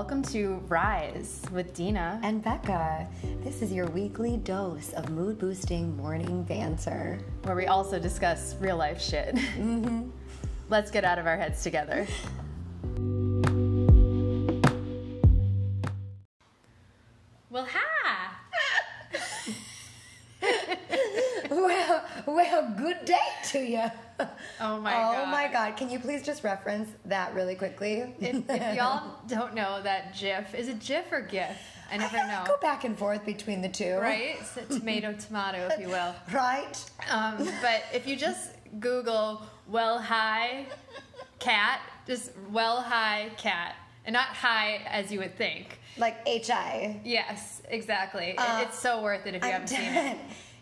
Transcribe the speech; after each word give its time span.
Welcome 0.00 0.22
to 0.32 0.54
Rise 0.66 1.42
with 1.52 1.74
Dina. 1.74 2.18
And 2.22 2.42
Becca, 2.42 3.06
this 3.44 3.60
is 3.60 3.70
your 3.70 3.84
weekly 3.88 4.38
dose 4.38 4.94
of 4.94 5.10
mood 5.10 5.38
boosting 5.38 5.94
morning 5.94 6.42
banter. 6.44 7.18
where 7.42 7.54
we 7.54 7.66
also 7.66 7.98
discuss 7.98 8.56
real 8.60 8.78
life 8.78 8.98
shit. 8.98 9.34
Mm-hmm. 9.34 10.08
Let's 10.70 10.90
get 10.90 11.04
out 11.04 11.18
of 11.18 11.26
our 11.26 11.36
heads 11.36 11.62
together. 11.62 12.06
Well, 17.50 17.68
hi. 17.70 18.30
Well, 21.50 22.04
well, 22.26 22.74
good 22.78 23.04
day 23.04 23.16
to 23.50 23.58
you. 23.58 23.84
Oh 24.60 24.78
my 24.80 24.92
oh 24.94 25.12
god. 25.24 25.30
my 25.30 25.48
god. 25.48 25.76
Can 25.76 25.90
you 25.90 25.98
please 25.98 26.22
just 26.22 26.44
reference 26.44 26.90
that 27.06 27.34
really 27.34 27.54
quickly? 27.54 28.14
If, 28.20 28.44
if 28.48 28.76
y'all 28.76 29.14
don't 29.26 29.54
know 29.54 29.80
that 29.82 30.14
GIF, 30.14 30.54
is 30.54 30.68
it 30.68 30.80
GIF 30.80 31.10
or 31.10 31.22
GIF? 31.22 31.56
I 31.90 31.96
never 31.96 32.18
know. 32.18 32.44
Go 32.46 32.56
back 32.60 32.84
and 32.84 32.96
forth 32.96 33.24
between 33.24 33.62
the 33.62 33.68
two. 33.68 33.96
Right? 33.96 34.36
So 34.54 34.62
tomato, 34.78 35.12
tomato, 35.18 35.68
if 35.72 35.80
you 35.80 35.88
will. 35.88 36.14
Right? 36.32 36.90
Um, 37.10 37.48
but 37.62 37.82
if 37.92 38.06
you 38.06 38.16
just 38.16 38.52
Google 38.78 39.42
"well 39.66 39.98
high 39.98 40.66
cat," 41.38 41.80
just 42.06 42.30
"well 42.50 42.80
high 42.80 43.30
cat," 43.38 43.74
and 44.04 44.12
not 44.12 44.26
high 44.28 44.82
as 44.86 45.10
you 45.10 45.18
would 45.20 45.36
think. 45.36 45.78
Like 45.96 46.24
HI. 46.26 47.00
Yes, 47.04 47.62
exactly. 47.68 48.26
It- 48.30 48.38
Uh, 48.38 48.64
it's 48.68 48.78
so 48.78 49.02
worth 49.02 49.26
it 49.26 49.34
if 49.34 49.42
you 49.42 49.48
I'm 49.48 49.52
haven't 49.66 49.68
seen 49.68 49.80
it. 49.94 50.18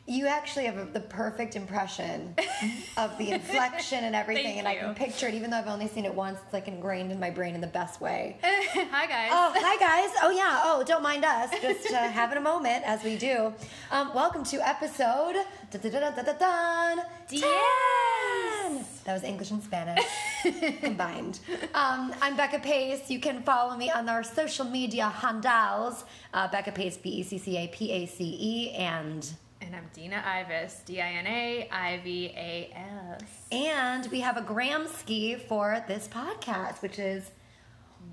You 0.09 0.27
actually 0.27 0.65
have 0.65 0.95
the 0.95 1.01
perfect 1.01 1.55
impression 1.55 2.35
of 2.97 3.19
the 3.19 3.33
inflection 3.33 4.05
and 4.05 4.17
everything, 4.17 4.59
and 4.59 4.67
I 4.67 4.75
can 4.75 4.95
picture 4.95 5.29
it. 5.29 5.35
Even 5.35 5.51
though 5.51 5.59
I've 5.59 5.69
only 5.69 5.87
seen 5.87 6.07
it 6.07 6.15
once, 6.15 6.39
it's 6.43 6.55
like 6.55 6.67
ingrained 6.67 7.13
in 7.13 7.21
my 7.21 7.29
brain 7.29 7.55
in 7.55 7.61
the 7.61 7.67
best 7.67 8.01
way. 8.01 8.39
Hi 8.43 9.07
guys. 9.07 9.29
Oh, 9.31 9.53
hi 9.55 9.77
guys. 9.79 10.17
Oh, 10.23 10.31
yeah. 10.31 10.63
Oh, 10.65 10.83
don't 10.83 11.03
mind 11.03 11.27
us. 11.27 11.51
Just 11.61 11.93
uh, 11.93 12.09
having 12.09 12.39
a 12.39 12.41
moment 12.41 12.85
as 12.87 13.05
we 13.05 13.19
do. 13.19 13.53
Um, 13.91 14.15
welcome 14.15 14.45
to 14.45 14.67
episode. 14.67 15.37
da-da-da-da-da-dun, 15.71 17.05
10. 17.29 17.41
That 19.05 19.13
was 19.13 19.25
English 19.25 19.51
and 19.51 19.63
Spanish 19.63 20.07
combined. 20.81 21.41
Um, 21.75 22.15
I'm 22.23 22.35
Becca 22.35 22.61
Pace. 22.61 23.11
You 23.11 23.21
can 23.21 23.43
follow 23.43 23.77
me 23.77 23.91
on 23.91 24.09
our 24.09 24.23
social 24.23 24.65
media 24.65 25.11
handles 25.11 26.05
uh, 26.33 26.49
Becca 26.49 26.73
Pace, 26.73 26.97
B 26.97 27.11
E 27.11 27.23
C 27.23 27.37
C 27.37 27.59
A 27.59 27.69
P 27.69 27.93
A 27.93 28.07
C 28.07 28.25
E, 28.41 28.71
and. 28.71 29.31
And 29.69 29.77
I'm 29.77 29.91
Dina 29.93 30.25
Ivas, 30.27 30.81
D 30.87 30.99
I 31.03 31.11
N 31.11 31.27
A 31.27 31.69
I 31.71 32.01
V 32.03 32.33
A 32.35 32.73
S. 32.75 33.21
And 33.53 34.07
we 34.11 34.21
have 34.21 34.39
a 34.39 34.41
Gramsci 34.41 35.39
for 35.43 35.85
this 35.87 36.09
podcast, 36.09 36.81
which 36.81 36.99
is 36.99 37.31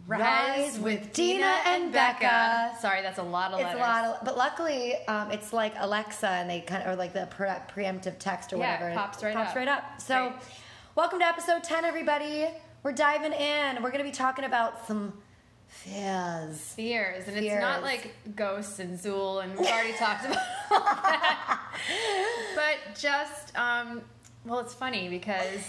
Rise 0.06 0.78
with 0.78 1.14
Dina 1.14 1.62
and 1.66 1.94
Becca. 1.94 2.74
Sorry, 2.82 3.02
that's 3.02 3.20
a 3.20 3.24
lot 3.24 3.54
of 3.54 3.60
It's 3.62 3.68
letters. 3.68 3.80
a 3.80 3.84
lot 3.84 4.04
of, 4.04 4.26
but 4.26 4.38
luckily, 4.38 4.96
um, 5.08 5.32
it's 5.32 5.54
like 5.54 5.74
Alexa, 5.78 6.28
and 6.28 6.50
they 6.50 6.60
kind 6.60 6.84
of 6.84 6.90
or 6.90 6.98
like 6.98 7.14
the 7.14 7.28
pre- 7.28 7.48
preemptive 7.48 8.20
text 8.20 8.52
or 8.52 8.58
Yeah, 8.58 8.74
whatever. 8.74 8.90
it 8.90 8.96
pops 8.96 9.24
right 9.24 9.34
pops 9.34 9.52
up. 9.52 9.56
right 9.56 9.68
up. 9.70 10.02
So, 10.02 10.32
Great. 10.32 10.42
welcome 10.96 11.20
to 11.20 11.26
episode 11.26 11.64
ten, 11.64 11.86
everybody. 11.86 12.48
We're 12.84 12.92
diving 12.92 13.32
in. 13.32 13.76
We're 13.82 13.92
going 13.92 14.04
to 14.04 14.10
be 14.10 14.12
talking 14.12 14.44
about 14.44 14.86
some 14.88 15.14
fears. 15.68 16.58
Fears, 16.76 17.28
and 17.28 17.38
it's 17.38 17.62
not 17.62 17.82
like 17.84 18.14
ghosts 18.36 18.80
and 18.80 18.98
Zool, 19.00 19.44
and 19.44 19.58
we've 19.58 19.68
already 19.68 19.94
talked 19.94 20.26
about 20.26 20.38
all 20.72 20.80
that. 20.80 21.60
But 22.56 22.96
just, 22.98 23.56
um, 23.58 24.02
well, 24.46 24.60
it's 24.60 24.74
funny 24.74 25.10
because 25.10 25.60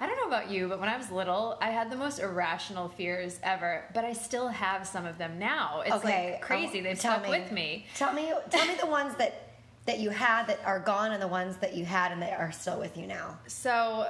I 0.00 0.06
don't 0.06 0.16
know 0.16 0.26
about 0.36 0.50
you, 0.50 0.68
but 0.68 0.80
when 0.80 0.88
I 0.88 0.96
was 0.96 1.10
little, 1.10 1.58
I 1.60 1.70
had 1.70 1.90
the 1.90 1.96
most 1.96 2.18
irrational 2.18 2.88
fears 2.88 3.38
ever. 3.42 3.84
But 3.94 4.04
I 4.04 4.14
still 4.14 4.48
have 4.48 4.86
some 4.86 5.04
of 5.06 5.18
them 5.18 5.38
now. 5.38 5.82
It's 5.84 5.94
Okay, 5.96 6.32
like 6.32 6.40
crazy. 6.40 6.78
um, 6.78 6.84
They've 6.84 6.98
tell 6.98 7.18
stuck 7.20 7.28
with 7.28 7.52
me. 7.52 7.86
Tell 7.94 8.12
me, 8.14 8.32
tell 8.48 8.66
me 8.66 8.74
the 8.80 8.86
ones 8.86 9.14
that 9.16 9.48
that 9.86 9.98
you 9.98 10.10
had 10.10 10.46
that 10.46 10.60
are 10.64 10.78
gone, 10.80 11.12
and 11.12 11.22
the 11.22 11.28
ones 11.28 11.56
that 11.58 11.74
you 11.74 11.84
had 11.84 12.10
and 12.12 12.22
that 12.22 12.38
are 12.40 12.52
still 12.52 12.78
with 12.78 12.96
you 12.96 13.06
now. 13.06 13.38
So, 13.46 14.08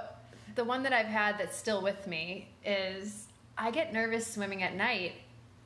the 0.55 0.65
one 0.65 0.83
that 0.85 0.93
I've 0.93 1.07
had 1.07 1.37
that's 1.39 1.57
still 1.57 1.83
with 1.83 2.07
me 2.07 2.49
is 2.65 3.27
I 3.59 3.71
get 3.71 3.93
nervous 3.93 4.27
swimming 4.27 4.63
at 4.63 4.75
night 4.75 5.13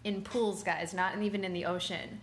in 0.05 0.23
pools, 0.23 0.63
guys, 0.63 0.95
not 0.95 1.21
even 1.21 1.45
in 1.45 1.53
the 1.53 1.65
ocean, 1.65 2.21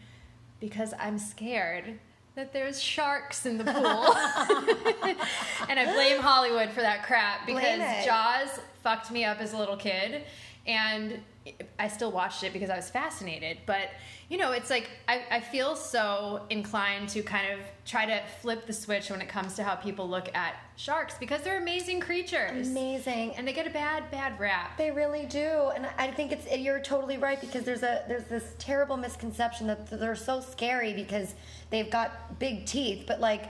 because 0.59 0.93
I'm 0.99 1.17
scared 1.17 1.99
that 2.35 2.53
there's 2.53 2.81
sharks 2.81 3.45
in 3.45 3.57
the 3.57 3.65
pool. 3.65 3.73
and 5.69 5.79
I 5.79 5.93
blame 5.93 6.21
Hollywood 6.21 6.69
for 6.69 6.81
that 6.81 7.03
crap 7.03 7.45
because. 7.45 8.05
Jaws 8.05 8.59
fucked 8.81 9.11
me 9.11 9.25
up 9.25 9.39
as 9.39 9.53
a 9.53 9.57
little 9.57 9.77
kid. 9.77 10.23
And 10.67 11.19
I 11.79 11.87
still 11.87 12.11
watched 12.11 12.43
it 12.43 12.53
because 12.53 12.69
I 12.69 12.75
was 12.75 12.89
fascinated. 12.89 13.59
But, 13.65 13.89
you 14.29 14.37
know, 14.37 14.51
it's 14.51 14.69
like 14.69 14.89
I, 15.07 15.23
I 15.31 15.39
feel 15.39 15.75
so 15.75 16.41
inclined 16.49 17.09
to 17.09 17.23
kind 17.23 17.51
of 17.51 17.59
try 17.85 18.05
to 18.05 18.21
flip 18.41 18.67
the 18.67 18.73
switch 18.73 19.09
when 19.09 19.21
it 19.21 19.29
comes 19.29 19.55
to 19.55 19.63
how 19.63 19.75
people 19.75 20.07
look 20.07 20.33
at 20.35 20.55
sharks 20.81 21.13
because 21.19 21.41
they're 21.41 21.59
amazing 21.59 21.99
creatures. 21.99 22.67
Amazing. 22.69 23.35
And 23.35 23.47
they 23.47 23.53
get 23.53 23.67
a 23.67 23.69
bad, 23.69 24.09
bad 24.09 24.39
rap. 24.39 24.77
They 24.77 24.89
really 24.89 25.25
do, 25.25 25.71
and 25.75 25.87
I 25.97 26.09
think 26.09 26.31
it's 26.31 26.49
you're 26.57 26.79
totally 26.79 27.17
right 27.17 27.39
because 27.39 27.63
there's 27.63 27.83
a 27.83 28.03
there's 28.07 28.23
this 28.25 28.55
terrible 28.57 28.97
misconception 28.97 29.67
that 29.67 29.87
they're 29.87 30.15
so 30.15 30.41
scary 30.41 30.93
because 30.93 31.35
they've 31.69 31.89
got 31.89 32.39
big 32.39 32.65
teeth, 32.65 33.03
but 33.05 33.19
like 33.19 33.45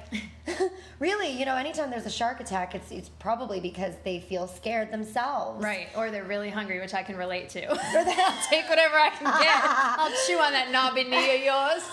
really, 1.00 1.30
you 1.30 1.46
know, 1.46 1.56
anytime 1.56 1.90
there's 1.90 2.06
a 2.06 2.12
shark 2.12 2.42
attack, 2.42 2.76
it's 2.76 2.92
it's 2.92 3.10
probably 3.10 3.62
because 3.62 3.96
they 4.04 4.20
feel 4.20 4.48
scared 4.48 4.92
themselves. 4.92 5.64
Right, 5.64 5.88
or 5.96 6.12
they're 6.12 6.26
really 6.26 6.50
hungry, 6.50 6.82
which 6.82 6.94
I 6.94 7.04
can 7.04 7.16
relate 7.16 7.50
to. 7.50 7.66
I'll 7.72 8.50
take 8.50 8.68
whatever 8.68 8.96
I 8.96 9.10
can 9.10 9.26
get. 9.42 9.62
I'll 10.00 10.12
chew 10.28 10.38
on 10.38 10.52
that 10.52 10.70
knobby 10.72 11.06
knee 11.06 11.36
of 11.36 11.42
yours. 11.44 11.84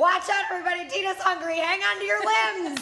Watch 0.00 0.30
out, 0.30 0.44
everybody! 0.50 0.88
Dina's 0.88 1.18
hungry. 1.18 1.58
Hang 1.58 1.82
on 1.82 1.98
to 1.98 2.04
your 2.06 2.20
limbs. 2.20 2.80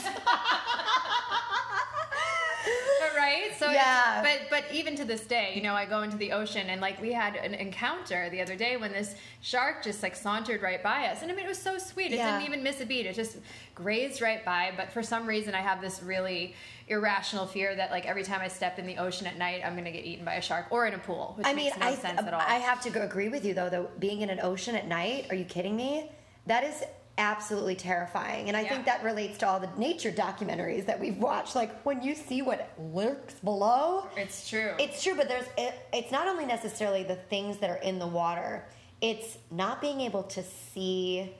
but 3.00 3.10
right? 3.16 3.50
So 3.58 3.72
Yeah. 3.72 4.22
but 4.22 4.42
but 4.50 4.72
even 4.72 4.94
to 4.94 5.04
this 5.04 5.22
day, 5.22 5.52
you 5.56 5.60
know, 5.62 5.74
I 5.74 5.84
go 5.84 6.02
into 6.02 6.16
the 6.16 6.30
ocean 6.30 6.68
and 6.70 6.80
like 6.80 7.02
we 7.02 7.12
had 7.12 7.34
an 7.34 7.54
encounter 7.54 8.30
the 8.30 8.40
other 8.40 8.54
day 8.54 8.76
when 8.76 8.92
this 8.92 9.16
shark 9.40 9.82
just 9.82 10.00
like 10.00 10.14
sauntered 10.14 10.62
right 10.62 10.80
by 10.80 11.06
us. 11.06 11.22
And 11.22 11.32
I 11.32 11.34
mean 11.34 11.44
it 11.44 11.48
was 11.48 11.58
so 11.60 11.76
sweet. 11.76 12.12
It 12.12 12.18
Yeah. 12.18 12.30
didn't 12.38 12.46
even 12.46 12.62
miss 12.62 12.80
a 12.80 12.86
beat. 12.86 13.04
It 13.04 13.16
just 13.16 13.38
grazed 13.74 14.20
right 14.22 14.44
by, 14.44 14.70
but 14.76 14.92
for 14.92 15.02
some 15.02 15.26
reason 15.26 15.56
I 15.56 15.60
have 15.60 15.80
this 15.80 16.00
really 16.00 16.54
irrational 16.86 17.46
fear 17.46 17.74
that 17.74 17.90
like 17.90 18.06
every 18.06 18.22
time 18.22 18.42
I 18.42 18.46
step 18.46 18.78
in 18.78 18.86
the 18.86 18.96
ocean 18.98 19.26
at 19.26 19.36
night, 19.36 19.62
I'm 19.64 19.72
going 19.72 19.86
to 19.86 19.90
get 19.90 20.04
eaten 20.04 20.24
by 20.24 20.34
a 20.34 20.40
shark 20.40 20.66
or 20.70 20.86
in 20.86 20.94
a 20.94 20.98
pool, 20.98 21.32
which 21.36 21.48
I 21.48 21.52
mean, 21.52 21.64
makes 21.64 21.78
no 21.78 21.86
I 21.86 21.94
sense 21.96 22.20
at 22.20 22.32
all. 22.32 22.40
I 22.40 22.58
have 22.58 22.80
to 22.82 23.02
agree 23.02 23.28
with 23.28 23.44
you 23.44 23.54
though. 23.54 23.68
Though 23.68 23.88
being 23.98 24.20
in 24.20 24.30
an 24.30 24.38
ocean 24.40 24.76
at 24.76 24.86
night, 24.86 25.26
are 25.30 25.34
you 25.34 25.44
kidding 25.44 25.74
me? 25.74 26.12
That 26.46 26.62
is 26.62 26.82
absolutely 27.18 27.74
terrifying, 27.74 28.48
and 28.48 28.56
I 28.56 28.64
think 28.64 28.86
that 28.86 29.02
relates 29.02 29.36
to 29.38 29.48
all 29.48 29.60
the 29.60 29.68
nature 29.76 30.10
documentaries 30.12 30.86
that 30.86 30.98
we've 30.98 31.18
watched. 31.18 31.54
Like 31.56 31.82
when 31.82 32.00
you 32.02 32.14
see 32.14 32.40
what 32.40 32.70
lurks 32.78 33.34
below, 33.34 34.06
it's 34.16 34.48
true. 34.48 34.72
it's 34.78 35.02
true. 35.02 35.14
But 35.16 35.28
there's 35.28 35.46
it, 35.58 35.74
it's 35.92 36.12
not 36.12 36.28
only 36.28 36.46
necessarily 36.46 37.02
the 37.02 37.16
things 37.16 37.58
that 37.58 37.68
are 37.68 37.76
in 37.82 37.98
the 37.98 38.06
water; 38.06 38.64
it's 39.02 39.36
not 39.50 39.80
being 39.80 40.00
able 40.00 40.22
to 40.22 40.42
see 40.72 41.34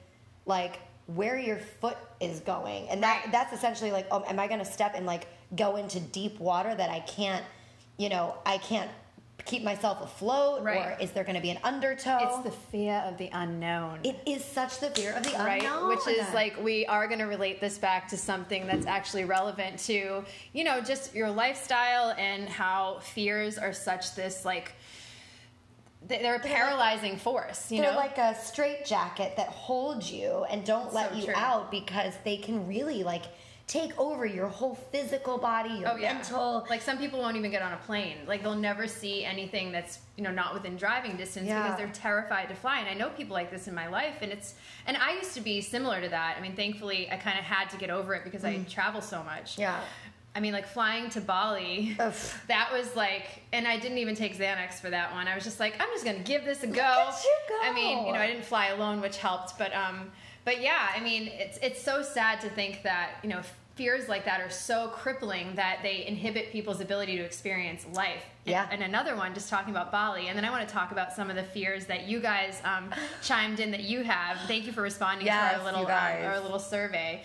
like 0.45 0.79
where 1.07 1.39
your 1.39 1.57
foot 1.57 1.97
is 2.19 2.41
going, 2.41 2.87
and 2.89 3.01
that 3.01 3.23
Right. 3.23 3.31
that's 3.31 3.53
essentially 3.53 3.91
like, 3.91 4.05
oh, 4.11 4.23
am 4.27 4.39
I 4.39 4.47
going 4.47 4.59
to 4.59 4.65
step 4.65 4.93
and 4.95 5.05
like 5.05 5.27
go 5.55 5.77
into 5.77 5.99
deep 5.99 6.39
water 6.39 6.75
that 6.75 6.89
I 6.91 6.99
can't, 6.99 7.43
you 7.97 8.09
know, 8.09 8.35
I 8.45 8.59
can't 8.59 8.91
keep 9.49 9.63
myself 9.63 9.99
afloat, 10.01 10.61
Right. 10.63 10.77
or 10.97 11.01
is 11.01 11.09
there 11.11 11.23
going 11.23 11.35
to 11.35 11.41
be 11.41 11.49
an 11.49 11.57
undertow? 11.63 12.19
it's 12.21 12.43
the 12.43 12.51
fear 12.71 13.03
of 13.07 13.17
the 13.17 13.29
unknown. 13.33 13.99
it 14.03 14.15
is 14.27 14.45
such 14.45 14.79
the 14.79 14.91
fear 14.91 15.13
of 15.13 15.23
the 15.23 15.31
right 15.39 15.63
unknown, 15.63 15.89
which 15.89 16.07
is 16.07 16.31
like 16.33 16.61
we 16.61 16.85
are 16.85 17.07
going 17.07 17.19
to 17.19 17.25
relate 17.25 17.59
this 17.59 17.77
back 17.79 18.07
to 18.09 18.17
something 18.17 18.67
that's 18.67 18.85
actually 18.85 19.25
relevant 19.25 19.79
to 19.79 20.23
you 20.53 20.63
know 20.63 20.79
just 20.81 21.15
your 21.15 21.31
lifestyle 21.31 22.13
and 22.17 22.47
how 22.47 22.99
fears 23.01 23.57
are 23.57 23.73
such 23.73 24.13
this 24.15 24.45
like 24.45 24.73
they- 26.07 26.19
they're 26.19 26.35
a 26.35 26.39
paralyzing 26.39 27.17
force 27.17 27.71
you 27.71 27.81
They're 27.81 27.91
know 27.91 27.97
like 27.97 28.17
a 28.19 28.35
straitjacket 28.35 29.35
that 29.37 29.47
holds 29.49 30.11
you 30.11 30.45
and 30.49 30.63
don't 30.63 30.93
let 30.93 31.11
So 31.11 31.17
you 31.17 31.25
true. 31.25 31.33
out 31.35 31.71
because 31.71 32.13
they 32.23 32.37
can 32.37 32.67
really 32.67 33.03
like 33.03 33.23
take 33.69 33.97
over 33.99 34.25
your 34.25 34.47
whole 34.47 34.73
physical 34.73 35.37
body, 35.37 35.69
your 35.75 35.89
Oh 35.89 35.95
yeah, 35.95 36.13
mental. 36.15 36.65
like 36.71 36.81
some 36.81 36.97
people 36.97 37.19
won't 37.19 37.37
even 37.37 37.51
get 37.51 37.61
on 37.61 37.71
a 37.71 37.77
plane. 37.77 38.17
Like 38.27 38.41
they'll 38.41 38.55
never 38.55 38.87
see 38.87 39.23
anything 39.23 39.71
that's 39.71 39.99
you 40.17 40.23
know 40.23 40.31
not 40.31 40.55
within 40.55 40.75
driving 40.75 41.15
distance 41.15 41.47
Yeah. 41.47 41.61
because 41.61 41.77
they're 41.77 41.93
terrified 41.93 42.49
to 42.49 42.55
fly. 42.55 42.79
And 42.79 42.89
I 42.89 42.95
know 42.95 43.09
people 43.11 43.35
like 43.35 43.51
this 43.51 43.67
in 43.67 43.75
my 43.75 43.87
life, 43.87 44.15
and 44.21 44.31
it's 44.31 44.55
and 44.87 44.97
I 44.97 45.13
used 45.13 45.35
to 45.35 45.41
be 45.41 45.61
similar 45.61 46.01
to 46.01 46.09
that. 46.09 46.35
I 46.37 46.41
mean, 46.41 46.55
thankfully, 46.55 47.09
I 47.11 47.17
kind 47.17 47.37
of 47.37 47.45
had 47.45 47.69
to 47.69 47.77
get 47.77 47.91
over 47.91 48.15
it 48.15 48.23
because 48.23 48.43
I 48.43 48.57
travel 48.67 49.01
so 49.01 49.23
much. 49.23 49.55
Mm. 49.55 49.59
Yeah. 49.59 49.79
I 50.35 50.39
mean, 50.41 50.53
like 50.53 50.67
flying 50.67 51.09
to 51.11 51.21
Bali. 51.21 51.95
Oof. 52.01 52.43
That 52.47 52.69
was 52.71 52.95
like, 52.95 53.41
and 53.51 53.67
I 53.67 53.77
didn't 53.79 53.97
even 53.99 54.15
take 54.15 54.37
Xanax 54.37 54.73
for 54.79 54.89
that 54.89 55.11
one. 55.11 55.27
I 55.27 55.35
was 55.35 55.43
just 55.43 55.59
like, 55.59 55.73
I'm 55.79 55.89
just 55.91 56.05
gonna 56.05 56.19
give 56.19 56.43
this 56.43 56.63
a 56.63 56.67
go. 56.67 56.73
go. 56.73 57.59
I 57.63 57.71
mean, 57.73 58.05
you 58.07 58.13
know, 58.13 58.19
I 58.19 58.27
didn't 58.27 58.45
fly 58.45 58.67
alone, 58.67 59.01
which 59.01 59.17
helped, 59.17 59.57
but 59.57 59.73
um, 59.75 60.11
but 60.49 60.63
yeah, 60.63 60.89
I 60.95 60.99
mean, 60.99 61.27
it's 61.27 61.59
it's 61.61 61.79
so 61.79 62.01
sad 62.01 62.41
to 62.41 62.49
think 62.49 62.81
that 62.81 63.17
you 63.21 63.29
know, 63.29 63.41
fears 63.75 64.09
like 64.09 64.25
that 64.25 64.41
are 64.41 64.49
so 64.49 64.87
crippling 64.87 65.53
that 65.53 65.81
they 65.83 66.07
inhibit 66.07 66.51
people's 66.51 66.81
ability 66.81 67.17
to 67.17 67.23
experience 67.23 67.85
life. 67.93 68.23
Yeah. 68.45 68.63
And, 68.63 68.81
and 68.81 68.83
another 68.91 69.15
one, 69.15 69.35
just 69.35 69.47
talking 69.47 69.69
about 69.69 69.91
Bali, 69.91 70.27
and 70.27 70.35
then 70.35 70.45
I 70.45 70.49
want 70.49 70.67
to 70.67 70.73
talk 70.73 70.91
about 70.91 71.13
some 71.13 71.29
of 71.29 71.35
the 71.35 71.43
fears 71.43 71.85
that 71.85 72.07
you 72.07 72.19
guys 72.19 72.63
um, 72.65 72.89
chimed 73.21 73.59
in 73.59 73.69
that 73.69 73.83
you 73.83 74.01
have. 74.01 74.39
Thank 74.47 74.65
you 74.65 74.71
for 74.71 74.81
responding 74.81 75.27
Yes, 75.27 75.53
to 75.53 75.59
our 75.59 75.65
little 75.65 75.85
um, 75.85 75.91
our 75.91 76.39
little 76.39 76.57
survey. 76.57 77.21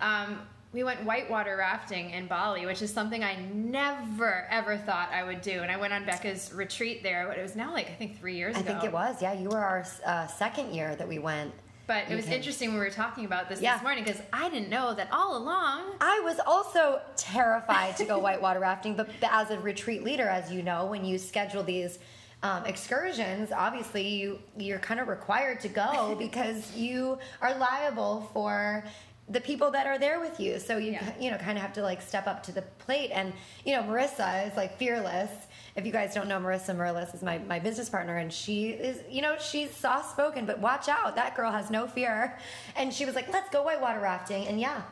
Um, 0.00 0.40
we 0.72 0.82
went 0.82 1.04
whitewater 1.04 1.56
rafting 1.56 2.10
in 2.10 2.26
Bali, 2.26 2.66
which 2.66 2.82
is 2.82 2.92
something 2.92 3.22
I 3.22 3.36
never 3.54 4.48
ever 4.50 4.76
thought 4.76 5.10
I 5.12 5.22
would 5.22 5.40
do. 5.40 5.60
And 5.62 5.70
I 5.70 5.76
went 5.76 5.92
on 5.92 6.04
Becca's 6.04 6.52
retreat 6.52 7.04
there. 7.04 7.30
It 7.30 7.40
was 7.40 7.54
now 7.54 7.72
like 7.72 7.86
I 7.86 7.94
think 7.94 8.18
three 8.18 8.34
years 8.34 8.56
I 8.56 8.60
ago. 8.60 8.70
I 8.70 8.72
think 8.72 8.84
it 8.84 8.92
was. 8.92 9.22
Yeah, 9.22 9.34
you 9.34 9.50
were 9.50 9.64
our 9.64 9.86
uh, 10.04 10.26
second 10.26 10.74
year 10.74 10.96
that 10.96 11.06
we 11.06 11.20
went. 11.20 11.52
But 11.86 12.10
it 12.10 12.16
was 12.16 12.26
interesting 12.28 12.70
when 12.70 12.78
we 12.80 12.84
were 12.84 12.90
talking 12.90 13.24
about 13.24 13.48
this 13.48 13.60
Yeah. 13.60 13.74
this 13.74 13.82
morning 13.82 14.02
because 14.04 14.20
I 14.32 14.48
didn't 14.48 14.68
know 14.70 14.92
that 14.94 15.08
all 15.12 15.36
along. 15.36 15.82
I 16.00 16.20
was 16.24 16.40
also 16.44 17.00
terrified 17.16 17.96
to 17.98 18.04
go 18.04 18.18
whitewater 18.26 18.58
rafting, 18.60 18.94
but 18.96 19.08
as 19.22 19.50
a 19.50 19.58
retreat 19.60 20.02
leader, 20.02 20.28
as 20.28 20.50
you 20.50 20.62
know, 20.62 20.86
when 20.86 21.04
you 21.04 21.16
schedule 21.18 21.62
these 21.62 21.98
um, 22.42 22.64
excursions, 22.66 23.52
obviously 23.52 24.06
you 24.08 24.38
you're 24.58 24.78
kind 24.80 25.00
of 25.00 25.08
required 25.08 25.60
to 25.60 25.68
go 25.68 26.14
because 26.18 26.74
you 26.76 27.18
are 27.40 27.56
liable 27.56 28.28
for 28.32 28.84
the 29.28 29.40
people 29.40 29.70
that 29.72 29.86
are 29.86 29.98
there 29.98 30.20
with 30.20 30.38
you. 30.38 30.58
So 30.58 30.76
you 30.78 30.92
Yeah. 30.92 31.12
you 31.20 31.30
know 31.30 31.36
kind 31.38 31.56
of 31.56 31.62
have 31.62 31.72
to 31.74 31.82
like 31.82 32.02
step 32.02 32.26
up 32.26 32.42
to 32.44 32.52
the 32.52 32.62
plate. 32.62 33.10
And 33.12 33.32
you 33.64 33.74
know, 33.76 33.82
Marissa 33.84 34.48
is 34.50 34.56
like 34.56 34.76
fearless. 34.76 35.30
If 35.76 35.84
you 35.84 35.92
guys 35.92 36.14
don't 36.14 36.26
know 36.28 36.38
Marissa 36.38 36.74
Morales 36.74 37.12
is 37.12 37.22
my, 37.22 37.38
my 37.38 37.58
business 37.58 37.88
partner 37.88 38.16
and 38.16 38.32
she 38.32 38.70
is 38.70 39.00
you 39.10 39.20
know 39.22 39.36
she's 39.38 39.70
soft 39.70 40.10
spoken 40.10 40.46
but 40.46 40.58
watch 40.58 40.88
out 40.88 41.16
that 41.16 41.36
girl 41.36 41.52
has 41.52 41.70
no 41.70 41.86
fear 41.86 42.38
and 42.76 42.92
she 42.92 43.04
was 43.04 43.14
like 43.14 43.30
let's 43.32 43.50
go 43.50 43.62
whitewater 43.62 44.00
rafting 44.00 44.46
and 44.46 44.58
yeah 44.58 44.82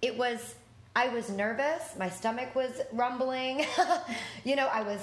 it 0.00 0.16
was 0.16 0.54
I 0.96 1.08
was 1.08 1.30
nervous. 1.30 1.94
My 1.98 2.08
stomach 2.08 2.54
was 2.54 2.80
rumbling. 2.92 3.64
you 4.44 4.56
know, 4.56 4.66
I 4.66 4.82
was. 4.82 5.00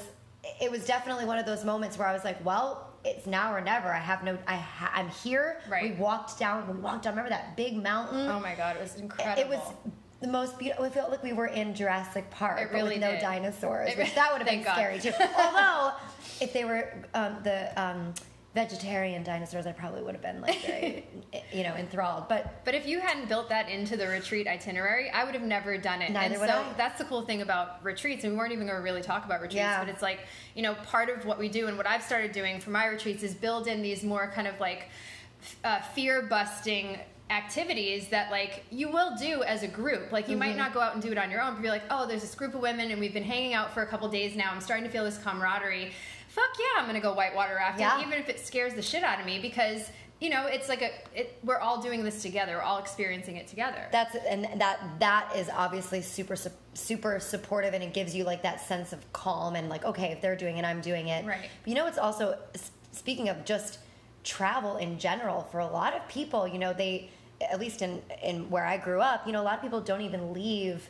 It 0.61 0.71
was 0.71 0.85
definitely 0.85 1.25
one 1.25 1.39
of 1.39 1.45
those 1.45 1.65
moments 1.65 1.97
where 1.97 2.07
I 2.07 2.13
was 2.13 2.23
like, 2.23 2.43
"Well, 2.45 2.89
it's 3.05 3.25
now 3.25 3.53
or 3.53 3.61
never. 3.61 3.87
I 3.87 3.99
have 3.99 4.23
no. 4.23 4.37
I 4.47 4.55
ha, 4.55 4.91
I'm 4.93 5.09
here." 5.09 5.61
Right. 5.69 5.83
We 5.83 5.91
walked 5.97 6.37
down. 6.39 6.67
We 6.67 6.79
walked 6.79 7.03
down. 7.03 7.13
Remember 7.13 7.29
that 7.29 7.55
big 7.55 7.81
mountain? 7.81 8.27
Oh 8.27 8.39
my 8.39 8.55
god, 8.55 8.75
it 8.75 8.81
was 8.81 8.95
incredible. 8.95 9.41
It 9.41 9.47
was 9.49 9.73
the 10.21 10.27
most 10.27 10.57
beautiful. 10.57 10.83
We 10.85 10.89
felt 10.89 11.11
like 11.11 11.23
we 11.23 11.33
were 11.33 11.47
in 11.47 11.73
Jurassic 11.75 12.29
Park, 12.31 12.59
It 12.59 12.69
but 12.71 12.75
really 12.77 12.95
with 12.95 13.01
no 13.01 13.11
did. 13.11 13.21
dinosaurs. 13.21 13.95
Which 13.95 14.15
that 14.15 14.31
would 14.31 14.41
have 14.41 14.47
been 14.49 14.63
God. 14.63 14.73
scary 14.73 14.99
too. 14.99 15.11
Although, 15.37 15.93
if 16.41 16.53
they 16.53 16.65
were 16.65 16.93
um, 17.13 17.37
the 17.43 17.79
um, 17.81 18.13
vegetarian 18.55 19.21
dinosaurs, 19.23 19.67
I 19.67 19.71
probably 19.71 20.01
would 20.01 20.15
have 20.15 20.21
been 20.23 20.41
like 20.41 20.59
very, 20.65 21.05
you 21.53 21.61
know, 21.61 21.75
enthralled. 21.75 22.27
But 22.27 22.65
But 22.65 22.73
if 22.73 22.87
you 22.87 22.99
hadn't 22.99 23.29
built 23.29 23.49
that 23.49 23.69
into 23.69 23.95
the 23.95 24.07
retreat 24.07 24.47
itinerary, 24.47 25.11
I 25.11 25.23
would 25.23 25.35
have 25.35 25.43
never 25.43 25.77
done 25.77 26.01
it. 26.01 26.11
Neither 26.11 26.33
and 26.33 26.41
would 26.41 26.49
so 26.49 26.55
I. 26.61 26.73
that's 26.75 26.97
the 26.97 27.05
cool 27.05 27.21
thing 27.21 27.43
about 27.43 27.83
retreats, 27.83 28.23
and 28.23 28.33
we 28.33 28.39
weren't 28.39 28.53
even 28.53 28.65
going 28.65 28.77
to 28.79 28.83
really 28.83 29.01
talk 29.03 29.25
about 29.25 29.41
retreats, 29.41 29.55
Yeah. 29.57 29.79
but 29.79 29.89
it's 29.89 30.01
like, 30.01 30.21
you 30.55 30.63
know, 30.63 30.73
part 30.73 31.09
of 31.09 31.25
what 31.25 31.37
we 31.37 31.47
do 31.49 31.67
and 31.67 31.77
what 31.77 31.85
I've 31.85 32.01
started 32.03 32.31
doing 32.31 32.59
for 32.59 32.71
my 32.71 32.87
retreats 32.87 33.21
is 33.21 33.35
build 33.35 33.67
in 33.67 33.83
these 33.83 34.03
more 34.03 34.31
kind 34.33 34.47
of 34.47 34.59
like 34.59 34.89
uh, 35.63 35.81
fear 35.81 36.23
busting 36.23 36.97
activities 37.29 38.07
that 38.07 38.31
like 38.31 38.63
you 38.71 38.89
will 38.89 39.15
do 39.17 39.43
as 39.43 39.61
a 39.63 39.67
group 39.67 40.11
like 40.11 40.29
you 40.29 40.37
might 40.37 40.47
Mm-hmm. 40.49 40.57
not 40.59 40.73
go 40.73 40.79
out 40.79 40.93
and 40.93 41.01
do 41.03 41.11
it 41.11 41.17
on 41.17 41.29
your 41.29 41.41
own 41.41 41.55
but 41.55 41.61
you're 41.61 41.71
like 41.71 41.83
oh 41.89 42.07
there's 42.07 42.21
this 42.21 42.35
group 42.35 42.53
of 42.55 42.61
women 42.61 42.89
and 42.91 42.99
we've 43.01 43.13
been 43.13 43.23
hanging 43.23 43.53
out 43.53 43.73
for 43.73 43.81
a 43.83 43.85
couple 43.85 44.07
days 44.07 44.35
now 44.35 44.49
i'm 44.51 44.61
starting 44.61 44.85
to 44.85 44.89
feel 44.91 45.03
this 45.03 45.17
camaraderie 45.17 45.91
fuck 46.29 46.45
yeah 46.57 46.79
i'm 46.81 46.85
gonna 46.87 47.01
go 47.01 47.13
whitewater 47.13 47.55
rafting 47.55 47.81
Yeah. 47.81 47.99
even 48.01 48.13
if 48.13 48.29
it 48.29 48.39
scares 48.39 48.73
the 48.75 48.81
shit 48.81 49.03
out 49.03 49.19
of 49.19 49.25
me 49.25 49.39
because 49.39 49.89
you 50.21 50.29
know 50.29 50.45
it's 50.47 50.69
like 50.69 50.81
a 50.81 50.89
it, 51.13 51.37
we're 51.43 51.59
all 51.59 51.81
doing 51.81 52.03
this 52.03 52.21
together 52.21 52.55
we're 52.55 52.61
all 52.61 52.77
experiencing 52.79 53.35
it 53.35 53.47
together 53.47 53.87
That's 53.91 54.15
and 54.27 54.47
that 54.61 54.79
that 54.99 55.33
is 55.35 55.49
obviously 55.53 56.01
super 56.01 56.37
super 56.73 57.19
supportive, 57.19 57.73
and 57.73 57.83
it 57.83 57.93
gives 57.93 58.15
you 58.15 58.23
like 58.23 58.43
that 58.43 58.61
sense 58.61 58.93
of 58.93 59.11
calm 59.11 59.55
and 59.55 59.67
like 59.67 59.83
okay, 59.83 60.11
if 60.11 60.21
they're 60.21 60.35
doing 60.35 60.57
it, 60.57 60.63
I'm 60.65 60.79
doing 60.81 61.07
it. 61.07 61.25
Right. 61.25 61.49
But 61.63 61.67
you 61.69 61.73
know, 61.75 61.87
it's 61.87 61.97
also 61.97 62.37
speaking 62.91 63.29
of 63.29 63.45
just 63.45 63.79
travel 64.23 64.77
in 64.77 64.99
general 64.99 65.41
for 65.51 65.59
a 65.59 65.65
lot 65.67 65.95
of 65.95 66.07
people. 66.07 66.47
You 66.47 66.59
know, 66.59 66.73
they 66.73 67.09
at 67.41 67.59
least 67.59 67.81
in 67.81 68.01
in 68.23 68.49
where 68.49 68.65
I 68.65 68.77
grew 68.77 69.01
up, 69.01 69.25
you 69.27 69.33
know, 69.33 69.41
a 69.41 69.45
lot 69.45 69.55
of 69.55 69.61
people 69.61 69.81
don't 69.81 70.01
even 70.01 70.33
leave 70.33 70.89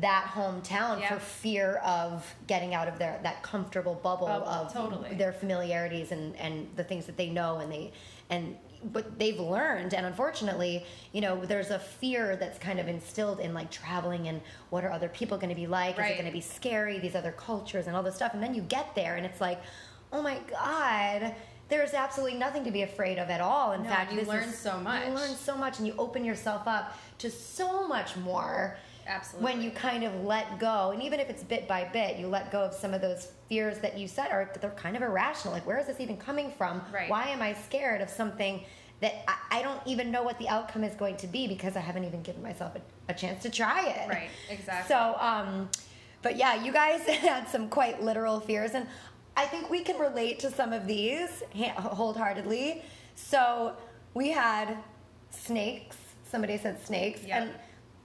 that 0.00 0.32
hometown 0.34 1.00
Yeah. 1.00 1.08
for 1.14 1.20
fear 1.20 1.76
of 1.84 2.34
getting 2.48 2.74
out 2.74 2.88
of 2.88 2.98
their 2.98 3.20
that 3.22 3.42
comfortable 3.42 3.94
bubble, 3.94 4.26
Bubble, 4.26 4.48
of 4.48 4.72
totally. 4.72 5.14
their 5.14 5.32
familiarities 5.32 6.10
and 6.12 6.34
and 6.36 6.68
the 6.76 6.82
things 6.84 7.06
that 7.06 7.16
they 7.16 7.28
know 7.30 7.58
and 7.58 7.70
they 7.70 7.92
and 8.28 8.56
what 8.92 9.18
they've 9.18 9.38
learned. 9.38 9.94
And 9.94 10.04
unfortunately 10.04 10.84
you 11.12 11.20
know 11.20 11.44
there's 11.44 11.70
a 11.70 11.78
fear 11.78 12.34
that's 12.36 12.58
kind 12.58 12.80
of 12.80 12.88
instilled 12.88 13.38
in 13.38 13.54
like 13.54 13.70
traveling 13.70 14.26
and 14.28 14.40
what 14.70 14.82
are 14.84 14.90
other 14.90 15.08
people 15.08 15.38
going 15.38 15.50
to 15.50 15.54
be 15.54 15.66
like? 15.68 15.98
Is 15.98 16.06
it 16.06 16.14
going 16.14 16.26
to 16.26 16.32
be 16.32 16.40
scary? 16.40 16.98
These 16.98 17.14
other 17.14 17.32
cultures 17.32 17.86
and 17.86 17.94
all 17.94 18.02
this 18.02 18.16
stuff. 18.16 18.34
And 18.34 18.42
then 18.42 18.54
you 18.54 18.62
get 18.62 18.94
there 18.96 19.14
and 19.16 19.24
it's 19.24 19.40
like 19.40 19.60
oh 20.12 20.22
my 20.22 20.38
god 20.50 21.34
there's 21.68 21.94
absolutely 21.94 22.38
nothing 22.38 22.64
to 22.64 22.70
be 22.70 22.82
afraid 22.82 23.18
of 23.18 23.28
at 23.28 23.40
all 23.40 23.72
in 23.72 23.82
No, 23.82 23.88
fact 23.88 24.12
you 24.12 24.22
learn 24.22 24.44
is- 24.44 24.58
so 24.58 24.78
much. 24.78 25.06
you 25.06 25.12
learn 25.12 25.34
so 25.34 25.56
much 25.56 25.78
and 25.78 25.86
you 25.86 25.94
open 25.98 26.24
yourself 26.24 26.66
up 26.66 26.96
to 27.18 27.30
so 27.30 27.86
much 27.88 28.16
more 28.16 28.76
Absolutely. 29.06 29.44
when 29.52 29.62
you 29.62 29.70
kind 29.70 30.02
of 30.04 30.14
let 30.24 30.58
go 30.58 30.90
and 30.92 31.02
even 31.02 31.20
if 31.20 31.28
it's 31.30 31.42
bit 31.44 31.66
by 31.68 31.84
bit 31.84 32.16
you 32.18 32.26
let 32.26 32.50
go 32.50 32.60
of 32.60 32.72
some 32.74 32.92
of 32.94 33.00
those 33.00 33.28
fears 33.48 33.78
that 33.78 33.96
you 33.98 34.06
said 34.08 34.30
are 34.30 34.50
they're 34.60 34.70
kind 34.70 34.96
of 34.96 35.02
irrational 35.02 35.52
like 35.54 35.66
where 35.66 35.78
is 35.78 35.86
this 35.86 36.00
even 36.00 36.16
coming 36.16 36.50
from 36.58 36.82
Right. 36.92 37.08
why 37.08 37.28
am 37.28 37.40
i 37.42 37.52
scared 37.52 38.00
of 38.00 38.10
something 38.10 38.64
that 39.00 39.14
I, 39.28 39.58
I 39.58 39.62
don't 39.62 39.80
even 39.86 40.10
know 40.10 40.22
what 40.24 40.38
the 40.38 40.48
outcome 40.48 40.82
is 40.82 40.94
going 40.94 41.16
to 41.18 41.26
be 41.28 41.46
because 41.46 41.76
i 41.76 41.80
haven't 41.80 42.04
even 42.04 42.22
given 42.22 42.42
myself 42.42 42.74
a, 42.76 42.80
a 43.12 43.14
chance 43.14 43.42
to 43.44 43.50
try 43.50 43.86
it 43.86 44.08
Right, 44.08 44.30
exactly. 44.50 44.88
so 44.92 45.16
um 45.20 45.68
but 46.22 46.36
yeah 46.36 46.60
you 46.64 46.72
guys 46.72 47.00
had 47.06 47.48
some 47.48 47.68
quite 47.68 48.02
literal 48.02 48.40
fears 48.40 48.72
and 48.72 48.86
i 49.36 49.44
think 49.46 49.70
we 49.70 49.80
can 49.82 49.98
relate 49.98 50.38
to 50.38 50.50
some 50.50 50.72
of 50.72 50.86
these 50.86 51.42
wholeheartedly 51.76 52.82
so 53.14 53.72
we 54.14 54.30
had 54.30 54.76
snakes 55.30 55.96
somebody 56.30 56.56
said 56.58 56.80
snakes 56.84 57.22
Yep. 57.24 57.42
and 57.42 57.50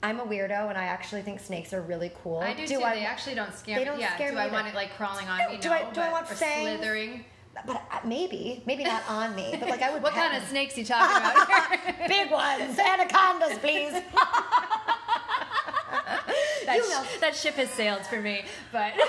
I'm 0.04 0.20
a 0.20 0.24
weirdo, 0.26 0.68
and 0.70 0.76
I 0.80 0.86
actually 0.86 1.22
think 1.22 1.40
snakes 1.40 1.74
are 1.74 1.82
really 1.84 2.12
cool. 2.24 2.40
I 2.40 2.56
do, 2.56 2.66
too. 2.66 2.80
they 2.80 3.06
actually 3.06 3.36
don't 3.36 3.54
scare 3.54 3.76
They 3.76 3.84
me. 3.84 3.90
don't 3.92 4.00
yeah. 4.00 4.16
scare 4.16 4.30
do 4.30 4.36
me 4.36 4.42
I 4.42 4.46
either. 4.46 4.54
want 4.56 4.68
it 4.68 4.74
like 4.74 4.98
crawling 4.98 5.28
on 5.28 5.38
No, 5.38 5.50
me? 5.52 5.58
do 5.58 5.70
No, 5.70 5.76
I- 5.76 5.92
do 5.94 6.02
I 6.02 6.12
want 6.12 6.26
or 6.32 6.34
slithering? 6.34 7.24
but 7.68 7.76
uh, 7.76 8.00
maybe, 8.04 8.64
maybe 8.66 8.84
not 8.84 9.04
on 9.08 9.36
me, 9.36 9.56
but 9.60 9.70
like 9.70 9.84
I 9.84 9.92
would. 9.94 10.02
What 10.02 10.14
kind 10.16 10.36
of 10.36 10.42
snakes 10.50 10.76
you 10.76 10.86
talking 10.86 11.18
about? 11.18 12.08
Big 12.08 12.32
ones, 12.32 12.80
anacondas, 12.80 13.60
please. 13.60 13.94
that, 16.66 16.80
sh- 16.84 17.20
that 17.20 17.36
ship 17.36 17.54
has 17.54 17.70
sailed 17.70 18.04
for 18.08 18.20
me, 18.20 18.44
but 18.72 18.94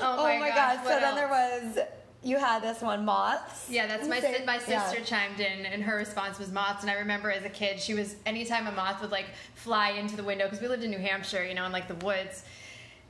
oh, 0.00 0.16
oh 0.18 0.38
my, 0.38 0.48
gosh, 0.48 0.76
god! 0.76 0.84
So 0.84 0.90
what 0.90 1.00
then 1.00 1.14
there 1.14 1.28
was 1.28 1.78
you 2.24 2.38
had 2.38 2.62
this 2.62 2.80
one 2.80 3.04
moths. 3.04 3.68
Yeah, 3.70 3.86
that's 3.86 4.08
my 4.08 4.20
si- 4.20 4.44
my 4.46 4.60
yeah. 4.66 4.88
sister 4.88 5.04
chimed 5.04 5.40
in, 5.40 5.66
and 5.66 5.82
her 5.82 5.96
response 5.96 6.38
was 6.38 6.50
moths. 6.50 6.82
And 6.82 6.90
I 6.90 6.94
remember 6.94 7.30
as 7.30 7.44
a 7.44 7.50
kid, 7.50 7.78
she 7.78 7.94
was 7.94 8.16
anytime 8.24 8.66
a 8.66 8.72
moth 8.72 9.02
would 9.02 9.10
like 9.12 9.26
fly 9.54 9.90
into 9.90 10.16
the 10.16 10.24
window 10.24 10.44
because 10.46 10.60
we 10.60 10.68
lived 10.68 10.82
in 10.82 10.90
New 10.90 10.98
Hampshire, 10.98 11.44
you 11.44 11.54
know, 11.54 11.66
in 11.66 11.72
like 11.72 11.86
the 11.86 11.94
woods. 12.06 12.44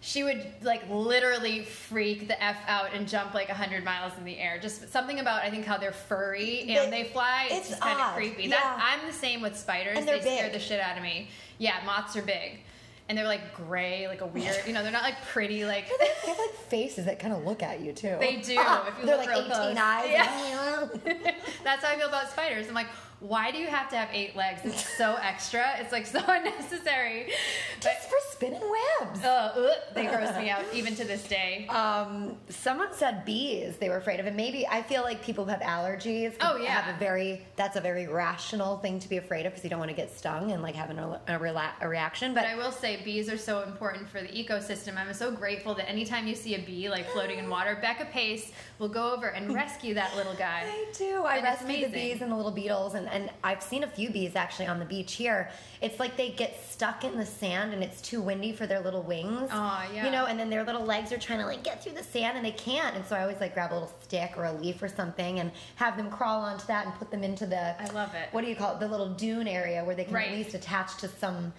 She 0.00 0.22
would 0.22 0.44
like 0.60 0.82
literally 0.90 1.62
freak 1.64 2.28
the 2.28 2.42
f 2.42 2.58
out 2.66 2.92
and 2.92 3.08
jump 3.08 3.32
like 3.32 3.48
hundred 3.48 3.84
miles 3.84 4.12
in 4.18 4.24
the 4.24 4.38
air. 4.38 4.58
Just 4.60 4.90
something 4.92 5.18
about 5.20 5.42
I 5.42 5.48
think 5.48 5.64
how 5.64 5.78
they're 5.78 5.92
furry 5.92 6.60
and 6.68 6.92
They- 6.92 7.04
they 7.04 7.08
fly. 7.08 7.44
It's, 7.46 7.60
it's 7.60 7.68
just 7.70 7.80
kind 7.80 7.98
of 7.98 8.14
creepy. 8.14 8.42
yeah. 8.42 8.50
That 8.50 8.98
I'm 9.00 9.06
the 9.06 9.14
same 9.14 9.40
with 9.40 9.56
spiders. 9.56 9.96
And 9.96 10.06
they're 10.06 10.18
they 10.18 10.36
scare 10.36 10.50
the 10.50 10.58
shit 10.58 10.78
out 10.80 10.96
of 10.98 11.02
me. 11.02 11.28
Yeah, 11.58 11.76
moths 11.86 12.16
are 12.16 12.22
big, 12.22 12.60
and 13.08 13.18
they're 13.18 13.26
like 13.26 13.54
gray, 13.54 14.08
like 14.08 14.20
a 14.22 14.26
weird. 14.26 14.56
You 14.66 14.72
know, 14.72 14.82
they're 14.82 14.92
not 14.92 15.02
like 15.02 15.20
pretty 15.26 15.64
like. 15.64 15.86
They 15.98 16.06
have 16.30 16.38
like 16.38 16.54
faces 16.68 17.04
that 17.06 17.18
kind 17.18 17.32
of 17.34 17.44
look 17.44 17.62
at 17.62 17.80
you 17.80 17.92
too. 17.92 18.16
They 18.20 18.36
do, 18.36 18.56
Ah, 18.58 18.88
if 18.88 18.98
you 18.98 19.06
they're 19.06 19.16
look 19.18 19.26
like 19.26 19.36
18 19.38 19.50
close. 19.50 19.76
eyes. 19.76 20.10
Yeah. 20.10 20.88
That's 21.64 21.84
how 21.84 21.92
I 21.92 21.96
feel 21.96 22.08
about 22.08 22.30
spiders. 22.30 22.68
I'm 22.68 22.74
like, 22.74 22.88
why 23.26 23.50
do 23.50 23.56
you 23.56 23.68
have 23.68 23.88
to 23.88 23.96
have 23.96 24.10
eight 24.12 24.36
legs? 24.36 24.60
It's 24.64 24.86
so 24.98 25.16
extra. 25.22 25.76
It's 25.78 25.92
like 25.92 26.06
so 26.06 26.20
unnecessary. 26.28 27.32
Just 27.80 28.10
for 28.10 28.16
spinning 28.30 28.60
webs. 28.60 29.20
But, 29.20 29.26
uh, 29.56 29.70
they 29.94 30.06
gross 30.06 30.36
me 30.36 30.50
out 30.50 30.62
even 30.74 30.94
to 30.96 31.04
this 31.04 31.26
day. 31.26 31.66
Um, 31.68 32.36
someone 32.50 32.92
said 32.92 33.24
bees 33.24 33.78
they 33.78 33.88
were 33.88 33.96
afraid 33.96 34.20
of, 34.20 34.26
and 34.26 34.36
maybe 34.36 34.66
I 34.66 34.82
feel 34.82 35.02
like 35.02 35.22
people 35.24 35.44
who 35.46 35.50
have 35.50 35.60
allergies. 35.60 36.34
Oh, 36.42 36.58
yeah. 36.58 36.82
have 36.82 36.94
a 36.94 36.98
very 36.98 37.40
that's 37.56 37.76
a 37.76 37.80
very 37.80 38.06
rational 38.06 38.76
thing 38.78 38.98
to 39.00 39.08
be 39.08 39.16
afraid 39.16 39.46
of 39.46 39.52
because 39.52 39.64
you 39.64 39.70
don't 39.70 39.78
want 39.78 39.90
to 39.90 39.96
get 39.96 40.14
stung 40.14 40.52
and 40.52 40.62
like 40.62 40.74
having 40.74 40.98
a, 40.98 41.20
a, 41.26 41.38
rela- 41.38 41.72
a 41.80 41.88
reaction. 41.88 42.34
But 42.34 42.42
But 42.42 42.50
I 42.50 42.56
will 42.56 42.72
say 42.72 43.02
bees 43.02 43.30
are 43.30 43.38
so 43.38 43.62
important 43.62 44.06
for 44.06 44.20
the 44.20 44.28
ecosystem. 44.28 44.98
I'm 44.98 45.14
so 45.14 45.30
grateful 45.30 45.74
that 45.76 45.88
anytime 45.88 46.26
you 46.26 46.34
see 46.34 46.56
a 46.56 46.58
bee 46.58 46.90
like 46.90 47.08
floating 47.08 47.38
in 47.38 47.48
water, 47.48 47.78
Becca 47.80 48.04
Pace 48.06 48.52
will 48.78 48.88
go 48.88 49.14
over 49.14 49.28
and 49.28 49.54
rescue 49.62 49.94
that 49.94 50.14
little 50.14 50.34
guy. 50.34 50.64
I 50.66 50.86
do. 50.98 51.22
I 51.24 51.36
And 51.36 51.44
rescue 51.44 51.86
the 51.86 51.92
bees 51.92 52.20
and 52.20 52.30
the 52.30 52.36
little 52.36 52.52
beetles, 52.52 52.92
and, 52.94 53.08
and 53.14 53.30
I've 53.44 53.62
seen 53.62 53.84
a 53.84 53.86
few 53.86 54.10
bees 54.10 54.34
actually 54.34 54.66
on 54.66 54.78
the 54.80 54.84
beach 54.84 55.14
here. 55.14 55.48
It's 55.80 56.00
like 56.00 56.16
they 56.16 56.30
get 56.30 56.60
stuck 56.68 57.04
in 57.04 57.16
the 57.16 57.24
sand 57.24 57.72
and 57.72 57.82
it's 57.82 58.02
too 58.02 58.20
windy 58.20 58.52
for 58.52 58.66
their 58.66 58.80
little 58.80 59.02
wings. 59.02 59.48
Aw, 59.52 59.88
yeah. 59.94 60.04
You 60.04 60.10
know, 60.10 60.26
and 60.26 60.38
then 60.38 60.50
their 60.50 60.64
little 60.64 60.84
legs 60.84 61.12
are 61.12 61.18
trying 61.18 61.38
to 61.38 61.46
like 61.46 61.62
get 61.62 61.82
through 61.82 61.92
the 61.92 62.02
sand 62.02 62.36
and 62.36 62.44
they 62.44 62.50
can't. 62.50 62.96
And 62.96 63.06
so 63.06 63.14
I 63.14 63.22
always 63.22 63.40
like 63.40 63.54
grab 63.54 63.72
a 63.72 63.74
little 63.74 63.92
stick 64.02 64.32
or 64.36 64.44
a 64.44 64.52
leaf 64.52 64.82
or 64.82 64.88
something 64.88 65.38
and 65.38 65.52
have 65.76 65.96
them 65.96 66.10
crawl 66.10 66.42
onto 66.42 66.66
that 66.66 66.86
and 66.86 66.94
put 66.96 67.10
them 67.12 67.22
into 67.22 67.46
the 67.46 67.80
I 67.80 67.86
love 67.92 68.12
it. 68.14 68.28
What 68.32 68.42
do 68.42 68.50
you 68.50 68.56
call 68.56 68.74
it? 68.74 68.80
The 68.80 68.88
little 68.88 69.10
dune 69.14 69.46
area 69.46 69.84
where 69.84 69.94
they 69.94 70.04
can 70.04 70.14
Right. 70.14 70.28
at 70.28 70.34
least 70.34 70.54
attach 70.54 70.96
to 70.98 71.08
some 71.08 71.52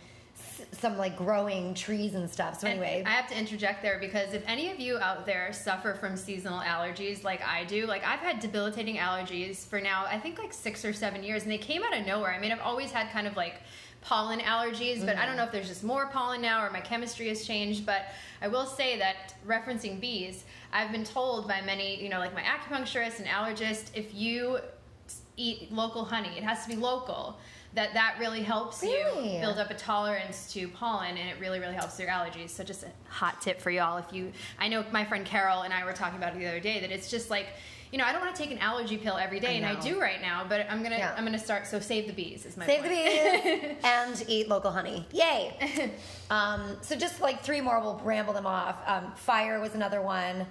some 0.72 0.98
like 0.98 1.17
growing 1.17 1.74
trees 1.74 2.15
and 2.15 2.29
stuff. 2.29 2.60
So 2.60 2.67
And 2.67 2.79
anyway, 2.79 3.03
I 3.05 3.10
have 3.12 3.27
to 3.29 3.38
interject 3.38 3.81
there 3.81 4.00
because 4.00 4.34
if 4.34 4.43
any 4.48 4.72
of 4.72 4.79
you 4.79 4.98
out 4.98 5.25
there 5.25 5.51
suffer 5.53 5.93
from 5.93 6.17
seasonal 6.17 6.60
allergies 6.60 7.24
like 7.24 7.41
I 7.45 7.63
do, 7.65 7.86
like 7.86 8.05
I've 8.05 8.19
had 8.19 8.39
debilitating 8.39 8.98
allergies 8.98 9.65
for 9.65 9.79
now, 9.79 10.05
I 10.05 10.19
think 10.19 10.38
like 10.39 10.53
six 10.53 10.84
or 10.86 10.93
seven 10.93 11.24
years, 11.24 11.43
and 11.43 11.51
they 11.51 11.57
came 11.57 11.84
out 11.84 11.98
of 11.98 12.05
nowhere. 12.05 12.31
I 12.31 12.39
mean, 12.39 12.51
I've 12.51 12.60
always 12.62 12.91
had 12.91 13.12
kind 13.12 13.27
of 13.27 13.36
like 13.36 13.62
pollen 14.01 14.39
allergies, 14.39 15.03
but 15.05 15.17
I 15.17 15.22
don't 15.22 15.29
mm-hmm. 15.29 15.38
know 15.38 15.43
if 15.45 15.51
there's 15.51 15.67
just 15.67 15.84
more 15.84 16.07
pollen 16.07 16.41
now 16.41 16.63
or 16.63 16.69
my 16.69 16.79
chemistry 16.79 17.27
has 17.29 17.45
changed. 17.45 17.86
But 17.86 18.05
I 18.41 18.48
will 18.48 18.65
say 18.65 18.98
that 19.00 19.34
referencing 19.48 20.00
bees, 20.00 20.45
I've 20.72 20.91
been 20.91 21.03
told 21.03 21.48
by 21.48 21.62
many, 21.62 22.01
you 22.01 22.10
know, 22.10 22.19
like 22.19 22.34
my 22.34 22.43
acupuncturist 22.43 23.19
and 23.19 23.27
allergist, 23.27 23.89
if 23.95 24.13
you 24.13 24.60
eat 25.38 25.72
local 25.72 26.05
honey, 26.05 26.38
it 26.38 26.43
has 26.43 26.63
to 26.63 26.69
be 26.69 26.75
local. 26.75 27.38
That 27.75 27.94
that 27.94 28.15
really 28.20 28.41
helps 28.41 28.82
Really? 28.82 29.36
you 29.36 29.41
build 29.41 29.58
up 29.58 29.70
a 29.70 29.74
tolerance 29.74 30.51
to 30.53 30.67
pollen, 30.70 31.17
and 31.17 31.29
it 31.29 31.36
really 31.39 31.60
really 31.60 31.75
helps 31.75 32.00
your 32.00 32.10
allergies. 32.10 32.50
So 32.51 32.63
just 32.63 32.84
a 32.84 32.88
hot 33.10 33.41
tip 33.41 33.60
for 33.62 33.70
y'all. 33.70 33.98
If 33.98 34.13
you, 34.13 34.32
I 34.58 34.67
know 34.70 34.86
my 34.91 35.03
friend 35.05 35.25
Carol 35.25 35.62
and 35.63 35.74
I 35.74 35.84
were 35.84 35.94
talking 35.94 36.17
about 36.17 36.34
it 36.36 36.39
the 36.39 36.48
other 36.48 36.60
day 36.60 36.79
that 36.79 36.91
it's 36.91 37.10
just 37.10 37.29
like. 37.29 37.48
You 37.91 38.00
know, 38.00 38.05
I 38.08 38.12
don't 38.12 38.20
want 38.20 38.36
to 38.36 38.41
take 38.41 38.51
an 38.51 38.58
allergy 38.58 38.98
pill 38.98 39.15
every 39.15 39.39
day, 39.39 39.50
I 39.50 39.51
and 39.51 39.65
I 39.65 39.79
do 39.79 40.01
right 40.01 40.20
now. 40.20 40.44
But 40.50 40.65
I'm 40.70 40.84
gonna, 40.84 40.98
Yeah. 40.98 41.13
I'm 41.15 41.24
gonna 41.24 41.39
start. 41.39 41.65
So 41.65 41.79
save 41.79 42.08
the 42.08 42.13
bees 42.13 42.46
is 42.46 42.58
my 42.58 42.65
Save 42.65 42.84
the 42.84 42.89
bees 42.89 43.77
and 43.86 44.25
eat 44.27 44.50
local 44.50 44.72
honey. 44.72 45.05
Yay! 45.13 45.91
um, 46.29 46.75
so 46.82 46.96
just 46.96 47.22
like 47.22 47.41
three 47.41 47.62
more, 47.62 47.79
we'll 47.79 48.01
ramble 48.03 48.34
them 48.34 48.48
off. 48.48 48.75
Um, 48.86 49.13
fire 49.15 49.62
was 49.62 49.75
another 49.75 50.01
one, 50.01 50.46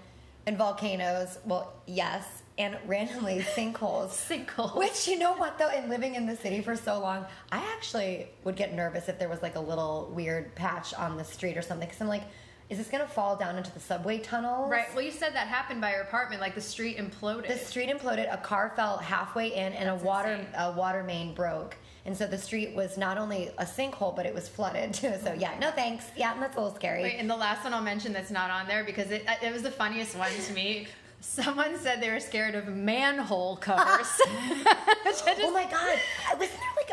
and 0.46 0.56
volcanoes. 0.56 1.38
Well, 1.44 1.74
yes, 1.86 2.24
and 2.58 2.76
randomly 2.86 3.40
sinkholes. 3.40 4.10
Sinkholes. 4.28 4.76
Which 4.76 5.08
you 5.08 5.18
know 5.18 5.32
what 5.34 5.58
though, 5.58 5.70
in 5.70 5.88
living 5.88 6.14
in 6.14 6.26
the 6.26 6.36
city 6.36 6.60
for 6.60 6.76
so 6.76 6.98
long, 7.00 7.26
I 7.50 7.58
actually 7.76 8.28
would 8.44 8.56
get 8.56 8.74
nervous 8.74 9.08
if 9.08 9.18
there 9.18 9.28
was 9.28 9.42
like 9.42 9.56
a 9.56 9.60
little 9.60 10.10
weird 10.14 10.54
patch 10.54 10.94
on 10.94 11.16
the 11.16 11.24
street 11.24 11.56
or 11.56 11.62
something. 11.62 11.88
Because 11.88 12.00
I'm 12.00 12.08
like, 12.08 12.24
is 12.70 12.78
this 12.78 12.88
gonna 12.88 13.06
fall 13.06 13.36
down 13.36 13.56
into 13.56 13.72
the 13.72 13.80
subway 13.80 14.18
tunnel? 14.18 14.68
Right. 14.68 14.86
Well, 14.94 15.04
you 15.04 15.10
said 15.10 15.34
that 15.34 15.48
happened 15.48 15.80
by 15.80 15.92
your 15.92 16.02
apartment, 16.02 16.40
like 16.40 16.54
the 16.54 16.60
street 16.60 16.96
imploded. 16.96 17.48
The 17.48 17.58
street 17.58 17.90
imploded. 17.90 18.32
A 18.32 18.38
car 18.38 18.72
fell 18.74 18.96
halfway 18.98 19.48
in, 19.54 19.72
and 19.74 19.88
That's 19.88 20.02
a 20.02 20.06
water 20.06 20.32
insane. 20.32 20.54
a 20.56 20.72
water 20.72 21.02
main 21.02 21.34
broke. 21.34 21.76
And 22.06 22.16
so 22.16 22.26
the 22.26 22.38
street 22.38 22.74
was 22.74 22.98
not 22.98 23.16
only 23.16 23.48
a 23.58 23.64
sinkhole, 23.64 24.14
but 24.14 24.26
it 24.26 24.34
was 24.34 24.46
flooded 24.48 24.92
too. 24.94 25.14
So 25.22 25.32
yeah, 25.32 25.58
no 25.58 25.70
thanks. 25.70 26.04
Yeah, 26.16 26.38
that's 26.38 26.56
a 26.56 26.60
little 26.60 26.74
scary. 26.76 27.02
Wait, 27.02 27.16
and 27.18 27.28
the 27.28 27.36
last 27.36 27.64
one 27.64 27.72
I'll 27.74 27.80
mention 27.82 28.12
that's 28.12 28.30
not 28.30 28.50
on 28.50 28.66
there 28.66 28.84
because 28.84 29.10
it, 29.10 29.26
it 29.42 29.52
was 29.52 29.62
the 29.62 29.70
funniest 29.70 30.16
one 30.16 30.30
to 30.46 30.52
me. 30.52 30.86
Someone 31.28 31.78
said 31.78 32.00
they 32.02 32.10
were 32.10 32.20
scared 32.20 32.54
of 32.54 32.68
manhole 32.68 33.56
covers. 33.56 34.06
Ah. 34.26 35.00
Just- 35.04 35.24
oh 35.40 35.50
my 35.52 35.64
god, 35.64 35.98
wasn't 36.38 36.58
there 36.60 36.70
like 36.76 36.90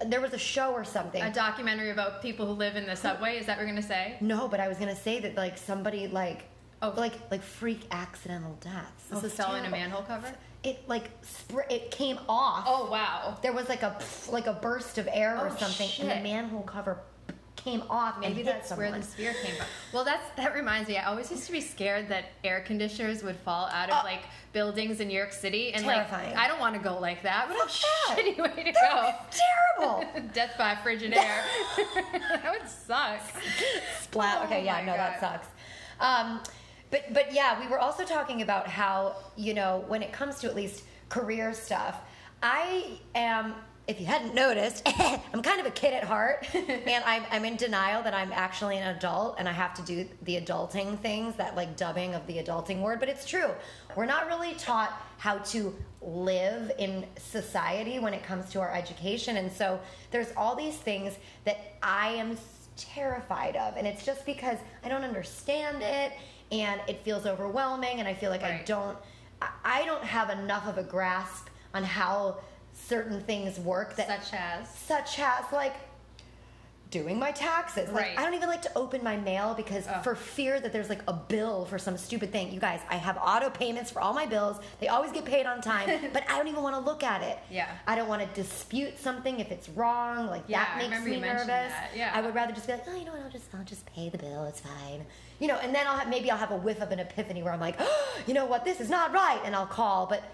a, 0.00 0.04
a 0.04 0.08
there 0.08 0.20
was 0.20 0.32
a 0.32 0.38
show 0.38 0.72
or 0.72 0.84
something? 0.84 1.22
a 1.22 1.32
documentary 1.32 1.90
about 1.90 2.20
people 2.22 2.46
who 2.46 2.52
live 2.52 2.76
in 2.76 2.86
the 2.86 2.94
subway. 2.94 3.38
Is 3.38 3.46
that 3.46 3.56
what 3.56 3.64
we're 3.64 3.70
gonna 3.72 3.82
say? 3.82 4.16
no, 4.20 4.48
but 4.48 4.60
I 4.60 4.68
was 4.68 4.76
gonna 4.78 4.94
say 4.96 5.18
that 5.20 5.34
like 5.36 5.56
somebody 5.58 6.06
like 6.08 6.44
Oh. 6.82 6.94
like 6.96 7.14
like 7.30 7.42
freak 7.42 7.80
accidental 7.90 8.56
deaths. 8.60 9.04
This 9.10 9.22
Oh, 9.22 9.26
is 9.26 9.32
fell 9.34 9.54
in 9.56 9.64
a 9.64 9.70
manhole 9.70 10.02
cover. 10.02 10.32
It 10.62 10.86
like 10.88 11.10
spr- 11.22 11.70
it 11.70 11.90
came 11.90 12.18
off. 12.28 12.64
Oh 12.66 12.90
wow. 12.90 13.38
There 13.42 13.52
was 13.52 13.68
like 13.68 13.82
a 13.82 13.98
like 14.30 14.46
a 14.46 14.52
burst 14.54 14.98
of 14.98 15.08
air 15.12 15.36
or 15.38 15.48
Oh, 15.48 15.56
something, 15.56 15.88
and 16.00 16.10
the 16.10 16.22
manhole 16.22 16.62
cover 16.62 16.98
came 17.62 17.82
off. 17.90 18.18
Maybe 18.18 18.42
that's 18.42 18.70
where 18.72 18.90
the 18.90 19.02
spear 19.02 19.34
came 19.42 19.54
from. 19.54 19.66
Well, 19.92 20.04
that's 20.04 20.24
that 20.36 20.54
reminds 20.54 20.88
me. 20.88 20.96
I 20.96 21.04
always 21.06 21.30
used 21.30 21.44
to 21.46 21.52
be 21.52 21.60
scared 21.60 22.08
that 22.08 22.26
air 22.42 22.60
conditioners 22.60 23.22
would 23.22 23.36
fall 23.36 23.66
out 23.66 23.90
of 23.90 23.96
Oh. 24.00 24.04
like 24.06 24.22
buildings 24.52 24.98
in 25.00 25.08
New 25.08 25.16
York 25.16 25.32
City, 25.32 25.72
and 25.74 25.84
Terrifying. 25.84 26.30
like 26.30 26.38
I 26.38 26.48
don't 26.48 26.58
want 26.60 26.74
to 26.74 26.80
go 26.80 26.98
like 26.98 27.22
that. 27.22 27.48
What 27.48 27.66
a 27.66 27.70
shitty 27.70 28.38
way 28.38 28.64
to 28.64 28.72
That 28.72 29.30
go. 29.30 29.38
terrible. 30.00 30.28
Death 30.34 30.54
by 30.58 30.76
frigid 30.82 31.12
air. 31.14 31.44
that 32.12 32.56
would 32.58 32.68
suck. 32.68 33.20
Splat. 34.00 34.38
Oh 34.40 34.44
Okay, 34.44 34.64
yeah, 34.64 34.80
no, 34.84 34.92
that 34.94 35.20
sucks. 35.20 35.46
Um, 36.00 36.40
but 36.90 37.12
but 37.12 37.32
yeah, 37.32 37.60
we 37.60 37.68
were 37.68 37.78
also 37.78 38.04
talking 38.04 38.42
about 38.42 38.66
how 38.68 39.16
you 39.36 39.54
know 39.54 39.84
when 39.86 40.02
it 40.02 40.12
comes 40.12 40.38
to 40.40 40.48
at 40.48 40.56
least 40.56 40.82
career 41.08 41.52
stuff, 41.52 42.00
I 42.42 42.98
am. 43.14 43.54
If 43.88 44.00
you 44.00 44.06
hadn't 44.06 44.34
noticed, 44.34 44.82
I'm 45.32 45.42
kind 45.42 45.58
of 45.58 45.66
a 45.66 45.70
kid 45.70 45.94
at 45.94 46.04
heart, 46.04 46.46
and 46.54 47.04
I'm, 47.04 47.24
I'm 47.30 47.44
in 47.44 47.56
denial 47.56 48.02
that 48.04 48.14
I'm 48.14 48.30
actually 48.32 48.76
an 48.78 48.94
adult 48.96 49.36
and 49.38 49.48
I 49.48 49.52
have 49.52 49.74
to 49.74 49.82
do 49.82 50.06
the 50.22 50.40
adulting 50.40 50.98
things, 51.00 51.34
that 51.36 51.56
like 51.56 51.76
dubbing 51.76 52.14
of 52.14 52.24
the 52.26 52.34
adulting 52.34 52.82
word. 52.82 53.00
But 53.00 53.08
it's 53.08 53.26
true. 53.26 53.50
We're 53.96 54.06
not 54.06 54.28
really 54.28 54.54
taught 54.54 54.92
how 55.18 55.38
to 55.38 55.74
live 56.00 56.70
in 56.78 57.04
society 57.16 57.98
when 57.98 58.14
it 58.14 58.22
comes 58.22 58.48
to 58.50 58.60
our 58.60 58.72
education. 58.72 59.38
And 59.38 59.50
so 59.52 59.80
there's 60.12 60.32
all 60.36 60.54
these 60.54 60.76
things 60.76 61.14
that 61.44 61.74
I 61.82 62.10
am 62.10 62.36
terrified 62.76 63.56
of. 63.56 63.76
And 63.76 63.86
it's 63.86 64.04
just 64.06 64.24
because 64.24 64.58
I 64.84 64.88
don't 64.88 65.04
understand 65.04 65.82
it 65.82 66.12
and 66.52 66.80
it 66.88 67.02
feels 67.04 67.26
overwhelming 67.26 67.98
and 67.98 68.08
I 68.08 68.14
feel 68.14 68.30
like 68.30 68.42
I 68.42 68.62
don't 68.64 68.96
I- 69.42 69.48
I 69.64 69.84
don't 69.84 70.04
have 70.04 70.30
enough 70.30 70.66
of 70.66 70.78
a 70.78 70.82
grasp 70.82 71.48
on 71.74 71.82
how 71.84 72.38
certain 72.72 73.20
things 73.22 73.58
work 73.58 73.96
that 73.96 74.24
Such 74.24 74.34
as. 74.38 74.68
such 74.74 75.18
as 75.18 75.44
like 75.52 75.74
doing 76.90 77.20
my 77.20 77.30
taxes. 77.30 77.88
Like 77.92 78.02
Right. 78.04 78.18
I 78.18 78.24
don't 78.24 78.34
even 78.34 78.48
like 78.48 78.62
to 78.62 78.72
open 78.76 79.04
my 79.04 79.16
mail 79.16 79.54
because 79.54 79.86
Ugh. 79.86 80.02
for 80.02 80.16
fear 80.16 80.58
that 80.58 80.72
there's 80.72 80.88
like 80.88 81.02
a 81.06 81.12
bill 81.12 81.64
for 81.66 81.78
some 81.78 81.96
stupid 81.96 82.32
thing. 82.32 82.52
You 82.52 82.58
guys, 82.58 82.80
I 82.90 82.96
have 82.96 83.16
auto 83.16 83.48
payments 83.48 83.92
for 83.92 84.00
all 84.00 84.12
my 84.12 84.26
bills. 84.26 84.58
They 84.80 84.88
always 84.88 85.12
get 85.12 85.24
paid 85.24 85.46
on 85.46 85.60
time, 85.60 85.88
but 86.12 86.24
I 86.28 86.36
don't 86.36 86.48
even 86.48 86.64
want 86.64 86.74
to 86.74 86.80
look 86.80 87.04
at 87.04 87.22
it. 87.22 87.38
Yeah. 87.48 87.68
I 87.86 87.94
don't 87.94 88.08
want 88.08 88.22
to 88.22 88.28
dispute 88.42 88.98
something 88.98 89.38
if 89.38 89.52
it's 89.52 89.68
wrong. 89.68 90.26
Like 90.26 90.42
Yeah, 90.48 90.64
that 90.64 90.90
makes 90.90 91.04
me 91.04 91.20
nervous. 91.20 91.46
that, 91.46 91.90
yeah. 91.94 92.10
I 92.12 92.20
would 92.22 92.34
rather 92.34 92.52
just 92.52 92.66
be 92.66 92.72
like, 92.72 92.82
oh, 92.88 92.96
you 92.96 93.04
know 93.04 93.12
what? 93.12 93.22
I'll 93.22 93.30
just 93.30 93.54
I'll 93.54 93.62
just 93.64 93.86
pay 93.86 94.08
the 94.08 94.18
bill. 94.18 94.46
It's 94.46 94.60
fine. 94.60 95.06
You 95.38 95.46
know, 95.46 95.58
and 95.62 95.72
then 95.72 95.86
I'll 95.86 95.96
have 95.96 96.08
maybe 96.08 96.28
I'll 96.28 96.38
have 96.38 96.50
a 96.50 96.56
whiff 96.56 96.80
of 96.80 96.90
an 96.90 96.98
epiphany 96.98 97.44
where 97.44 97.52
I'm 97.52 97.60
like, 97.60 97.76
oh, 97.78 98.16
you 98.26 98.34
know 98.34 98.46
what? 98.46 98.64
This 98.64 98.80
is 98.80 98.90
not 98.90 99.12
right, 99.12 99.40
and 99.44 99.54
I'll 99.54 99.64
call. 99.64 100.06
But 100.06 100.24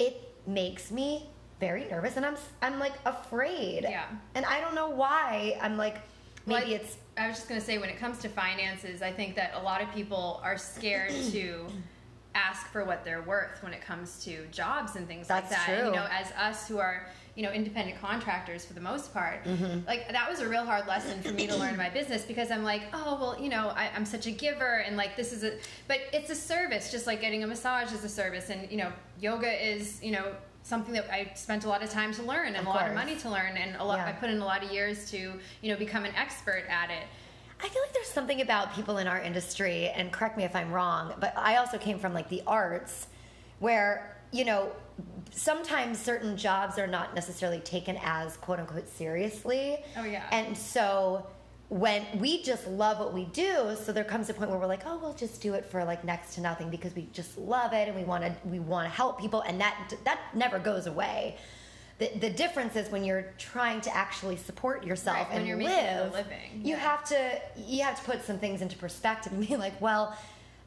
it 0.00 0.32
makes 0.48 0.90
me 0.90 1.28
very 1.62 1.84
nervous, 1.88 2.16
and 2.16 2.26
I'm 2.26 2.36
I'm 2.60 2.78
like 2.80 2.94
afraid. 3.06 3.84
Yeah. 3.84 4.04
And 4.34 4.44
I 4.44 4.60
don't 4.60 4.74
know 4.74 4.90
why. 4.90 5.56
I'm 5.62 5.76
like, 5.76 5.98
Well, 6.44 6.58
maybe 6.58 6.72
I- 6.74 6.78
it's 6.80 6.96
I 7.16 7.28
was 7.28 7.36
just 7.36 7.48
going 7.48 7.60
to 7.60 7.64
say, 7.66 7.76
when 7.78 7.90
it 7.90 7.98
comes 7.98 8.18
to 8.20 8.28
finances, 8.30 9.00
I 9.02 9.12
think 9.12 9.36
that 9.36 9.52
a 9.54 9.62
lot 9.62 9.82
of 9.82 9.92
people 9.94 10.40
are 10.42 10.56
scared 10.56 11.12
to 11.32 11.66
ask 12.34 12.66
for 12.72 12.84
what 12.84 13.04
they're 13.04 13.20
worth 13.22 13.62
when 13.62 13.74
it 13.74 13.82
comes 13.82 14.24
to 14.24 14.46
jobs 14.50 14.96
and 14.96 15.06
things 15.06 15.28
like 15.28 15.48
That's 15.50 15.66
that. 15.66 15.68
And, 15.68 15.78
true. 15.80 15.88
you 15.90 15.94
know, 15.96 16.06
as 16.10 16.32
us 16.32 16.66
who 16.66 16.78
are, 16.78 17.06
you 17.36 17.42
know, 17.42 17.52
independent 17.52 18.00
contractors 18.00 18.64
for 18.64 18.72
the 18.72 18.80
most 18.80 19.12
part, 19.12 19.44
Mm-hmm. 19.44 19.86
like 19.86 20.10
that 20.10 20.28
was 20.30 20.40
a 20.40 20.48
real 20.48 20.64
hard 20.64 20.86
lesson 20.88 21.22
for 21.22 21.32
me 21.34 21.46
to 21.46 21.54
learn 21.54 21.72
in 21.74 21.76
my 21.76 21.90
business 21.90 22.22
because 22.24 22.50
I'm 22.50 22.64
like, 22.64 22.82
oh, 22.94 23.18
well, 23.20 23.36
you 23.38 23.50
know, 23.50 23.68
I, 23.76 23.90
I'm 23.94 24.06
such 24.06 24.26
a 24.26 24.30
giver 24.32 24.76
and 24.86 24.96
like 24.96 25.14
this 25.14 25.32
is 25.34 25.44
a, 25.44 25.58
but 25.88 25.98
it's 26.14 26.30
a 26.30 26.34
service, 26.34 26.90
just 26.90 27.06
like 27.06 27.20
getting 27.20 27.44
a 27.44 27.46
massage 27.46 27.92
is 27.92 28.02
a 28.04 28.08
service. 28.08 28.48
And, 28.48 28.70
you 28.70 28.78
know, 28.78 28.90
yoga 29.20 29.52
is, 29.72 30.02
you 30.02 30.12
know, 30.12 30.32
something 30.62 30.94
that 30.94 31.10
I 31.12 31.32
spent 31.34 31.64
a 31.64 31.68
lot 31.68 31.82
of 31.82 31.90
time 31.90 32.12
to 32.14 32.22
learn 32.22 32.48
and 32.48 32.56
Of 32.56 32.66
a 32.66 32.70
lot 32.70 32.88
of 32.88 32.94
money 32.94 33.16
to 33.16 33.30
learn 33.30 33.56
and 33.56 33.76
a 33.76 33.84
lot, 33.84 33.98
Yeah. 33.98 34.06
I 34.06 34.12
put 34.12 34.30
in 34.30 34.40
a 34.40 34.44
lot 34.44 34.62
of 34.62 34.70
years 34.70 35.10
to, 35.10 35.18
you 35.60 35.72
know, 35.72 35.76
become 35.76 36.04
an 36.04 36.14
expert 36.14 36.64
at 36.68 36.90
it. 36.90 37.04
I 37.62 37.68
feel 37.68 37.82
like 37.82 37.92
there's 37.92 38.08
something 38.08 38.40
about 38.40 38.74
people 38.74 38.98
in 38.98 39.06
our 39.06 39.20
industry, 39.20 39.88
and 39.90 40.10
correct 40.12 40.36
me 40.36 40.44
if 40.44 40.54
I'm 40.56 40.72
wrong, 40.72 41.14
but 41.20 41.32
I 41.36 41.56
also 41.56 41.78
came 41.78 41.98
from 41.98 42.12
like 42.12 42.28
the 42.28 42.42
arts 42.46 43.06
where, 43.60 44.16
you 44.32 44.44
know, 44.44 44.72
sometimes 45.30 45.98
certain 45.98 46.36
jobs 46.36 46.78
are 46.78 46.86
not 46.86 47.14
necessarily 47.14 47.60
taken 47.60 47.98
as 48.02 48.36
quote 48.36 48.58
unquote 48.58 48.88
seriously. 48.88 49.78
Oh, 49.96 50.04
yeah. 50.04 50.24
And 50.32 50.56
so 50.56 51.26
when 51.72 52.04
we 52.18 52.42
just 52.42 52.66
love 52.68 52.98
what 52.98 53.14
we 53.14 53.24
do, 53.26 53.74
so 53.82 53.92
there 53.92 54.04
comes 54.04 54.28
a 54.28 54.34
point 54.34 54.50
where 54.50 54.58
we're 54.58 54.66
like, 54.66 54.82
oh, 54.84 54.98
we'll 54.98 55.14
just 55.14 55.40
do 55.40 55.54
it 55.54 55.64
for 55.64 55.82
like 55.84 56.04
next 56.04 56.34
to 56.34 56.42
nothing 56.42 56.68
because 56.68 56.94
we 56.94 57.08
just 57.14 57.38
love 57.38 57.72
it 57.72 57.88
and 57.88 57.96
we 57.96 58.04
want 58.04 58.22
to 58.22 58.34
we 58.46 58.58
want 58.58 58.86
to 58.86 58.94
help 58.94 59.18
people, 59.18 59.40
and 59.40 59.58
that 59.58 59.94
that 60.04 60.20
never 60.34 60.58
goes 60.58 60.86
away. 60.86 61.36
The, 61.98 62.10
the 62.18 62.28
difference 62.30 62.76
is 62.76 62.90
when 62.90 63.04
you're 63.04 63.32
trying 63.38 63.80
to 63.82 63.96
actually 63.96 64.36
support 64.36 64.84
yourself 64.84 65.28
Right, 65.30 65.38
and 65.38 65.46
you're 65.46 65.56
live, 65.56 65.66
making 65.66 65.96
a 65.96 66.10
living, 66.12 66.50
you 66.62 66.70
yeah. 66.74 66.76
have 66.76 67.04
to 67.04 67.40
you 67.56 67.82
have 67.84 67.98
to 67.98 68.04
put 68.04 68.22
some 68.22 68.38
things 68.38 68.60
into 68.60 68.76
perspective 68.76 69.32
and 69.32 69.46
be 69.48 69.56
like, 69.56 69.80
well, 69.80 70.14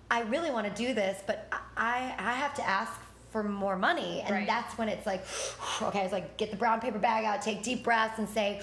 I 0.09 0.21
really 0.23 0.49
want 0.49 0.65
to 0.67 0.73
do 0.85 0.95
this, 0.95 1.21
but 1.27 1.47
I 1.77 2.15
I 2.17 2.33
have 2.33 2.55
to 2.55 2.67
ask 2.67 2.91
for 3.29 3.43
more 3.43 3.75
money, 3.77 4.21
and 4.21 4.31
Right. 4.33 4.47
that's 4.47 4.75
when 4.77 4.89
it's 4.89 5.05
like, 5.05 5.23
okay, 5.83 5.99
it's 6.01 6.13
like 6.13 6.37
get 6.37 6.49
the 6.49 6.57
brown 6.57 6.79
paper 6.81 6.97
bag 6.97 7.25
out, 7.25 7.43
take 7.43 7.61
deep 7.61 7.83
breaths, 7.83 8.17
and 8.17 8.27
say, 8.27 8.61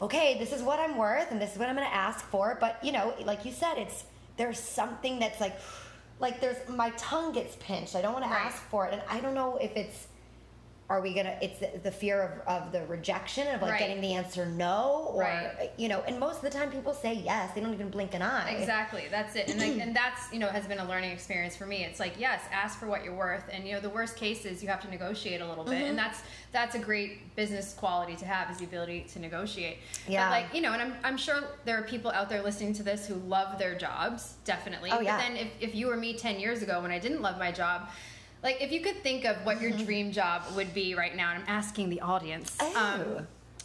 okay, 0.00 0.36
this 0.38 0.52
is 0.52 0.62
what 0.62 0.78
I'm 0.78 0.96
worth, 0.96 1.30
and 1.30 1.40
this 1.40 1.52
is 1.52 1.58
what 1.58 1.68
I'm 1.68 1.76
going 1.76 1.88
to 1.88 1.94
ask 1.94 2.24
for. 2.26 2.56
But 2.60 2.78
you 2.82 2.92
know, 2.92 3.14
like 3.24 3.44
you 3.44 3.52
said, 3.52 3.78
it's 3.78 4.04
there's 4.36 4.60
something 4.60 5.18
that's 5.18 5.40
like, 5.40 5.58
like 6.20 6.40
there's 6.40 6.56
my 6.68 6.90
tongue 6.96 7.32
gets 7.32 7.56
pinched. 7.60 7.94
I 7.94 8.02
don't 8.02 8.12
want 8.12 8.24
to 8.24 8.30
ask 8.30 8.62
for 8.64 8.86
it, 8.86 8.92
and 8.92 9.02
I 9.08 9.20
don't 9.20 9.34
know 9.34 9.56
if 9.56 9.76
it's 9.76 10.08
are 10.88 11.00
we 11.00 11.14
gonna 11.14 11.36
it's 11.42 11.58
the, 11.58 11.70
the 11.82 11.90
fear 11.90 12.42
of, 12.46 12.62
of 12.64 12.72
the 12.72 12.86
rejection 12.86 13.46
of 13.54 13.60
like 13.62 13.72
Right. 13.72 13.78
getting 13.80 14.00
the 14.00 14.14
answer 14.14 14.46
no 14.46 15.10
or 15.12 15.22
Right. 15.22 15.72
you 15.76 15.88
know 15.88 16.02
and 16.06 16.18
most 16.20 16.36
of 16.36 16.42
the 16.42 16.50
time 16.50 16.70
people 16.70 16.94
say 16.94 17.14
yes 17.14 17.52
they 17.54 17.60
don't 17.60 17.74
even 17.74 17.90
blink 17.90 18.14
an 18.14 18.22
eye 18.22 18.56
Exactly. 18.56 19.04
That's 19.10 19.36
it. 19.36 19.48
And 19.48 19.60
like, 19.60 19.78
and 19.80 19.94
that's, 19.94 20.32
you 20.32 20.38
know, 20.38 20.48
has 20.48 20.66
been 20.66 20.78
a 20.78 20.88
learning 20.88 21.10
experience 21.10 21.56
for 21.56 21.66
me. 21.66 21.84
It's 21.84 22.00
like, 22.00 22.14
yes, 22.18 22.42
ask 22.52 22.78
for 22.78 22.86
what 22.86 23.04
you're 23.04 23.14
worth. 23.14 23.44
And 23.52 23.66
you 23.66 23.74
know, 23.74 23.80
the 23.80 23.90
worst 23.90 24.16
case 24.16 24.44
is 24.44 24.62
you 24.62 24.68
have 24.68 24.80
to 24.82 24.90
negotiate 24.90 25.40
a 25.40 25.46
little 25.48 25.64
bit. 25.64 25.74
Mm-hmm. 25.74 25.84
And 25.90 25.98
that's 25.98 26.20
that's 26.52 26.74
a 26.74 26.78
great 26.78 27.34
business 27.36 27.74
quality 27.74 28.16
to 28.16 28.24
have 28.24 28.50
is 28.50 28.58
the 28.58 28.64
ability 28.64 29.06
to 29.12 29.18
negotiate. 29.18 29.78
Yeah. 30.08 30.26
But 30.28 30.30
like, 30.30 30.54
you 30.54 30.60
know, 30.60 30.72
and 30.72 30.82
I'm 30.82 30.94
I'm 31.04 31.16
sure 31.16 31.42
there 31.64 31.78
are 31.78 31.82
people 31.82 32.10
out 32.10 32.28
there 32.28 32.42
listening 32.42 32.72
to 32.74 32.82
this 32.82 33.06
who 33.06 33.14
love 33.14 33.58
their 33.58 33.76
jobs, 33.76 34.34
definitely. 34.44 34.90
Oh, 34.92 35.00
yeah. 35.00 35.16
But 35.16 35.22
then 35.22 35.36
if, 35.36 35.48
if 35.60 35.74
you 35.74 35.86
were 35.86 35.96
me 35.96 36.14
ten 36.16 36.38
years 36.40 36.62
ago 36.62 36.82
when 36.82 36.90
I 36.90 36.98
didn't 36.98 37.22
love 37.22 37.38
my 37.38 37.52
job, 37.52 37.88
like 38.42 38.60
if 38.60 38.70
you 38.72 38.80
could 38.80 39.02
think 39.02 39.24
of 39.24 39.36
what 39.44 39.60
your 39.60 39.70
dream 39.72 40.12
job 40.12 40.42
would 40.54 40.72
be 40.74 40.94
right 40.94 41.14
now, 41.16 41.30
and 41.32 41.42
I'm 41.42 41.48
asking 41.48 41.90
the 41.90 42.00
audience. 42.00 42.56
um, 42.60 42.68
Oh. 42.76 43.22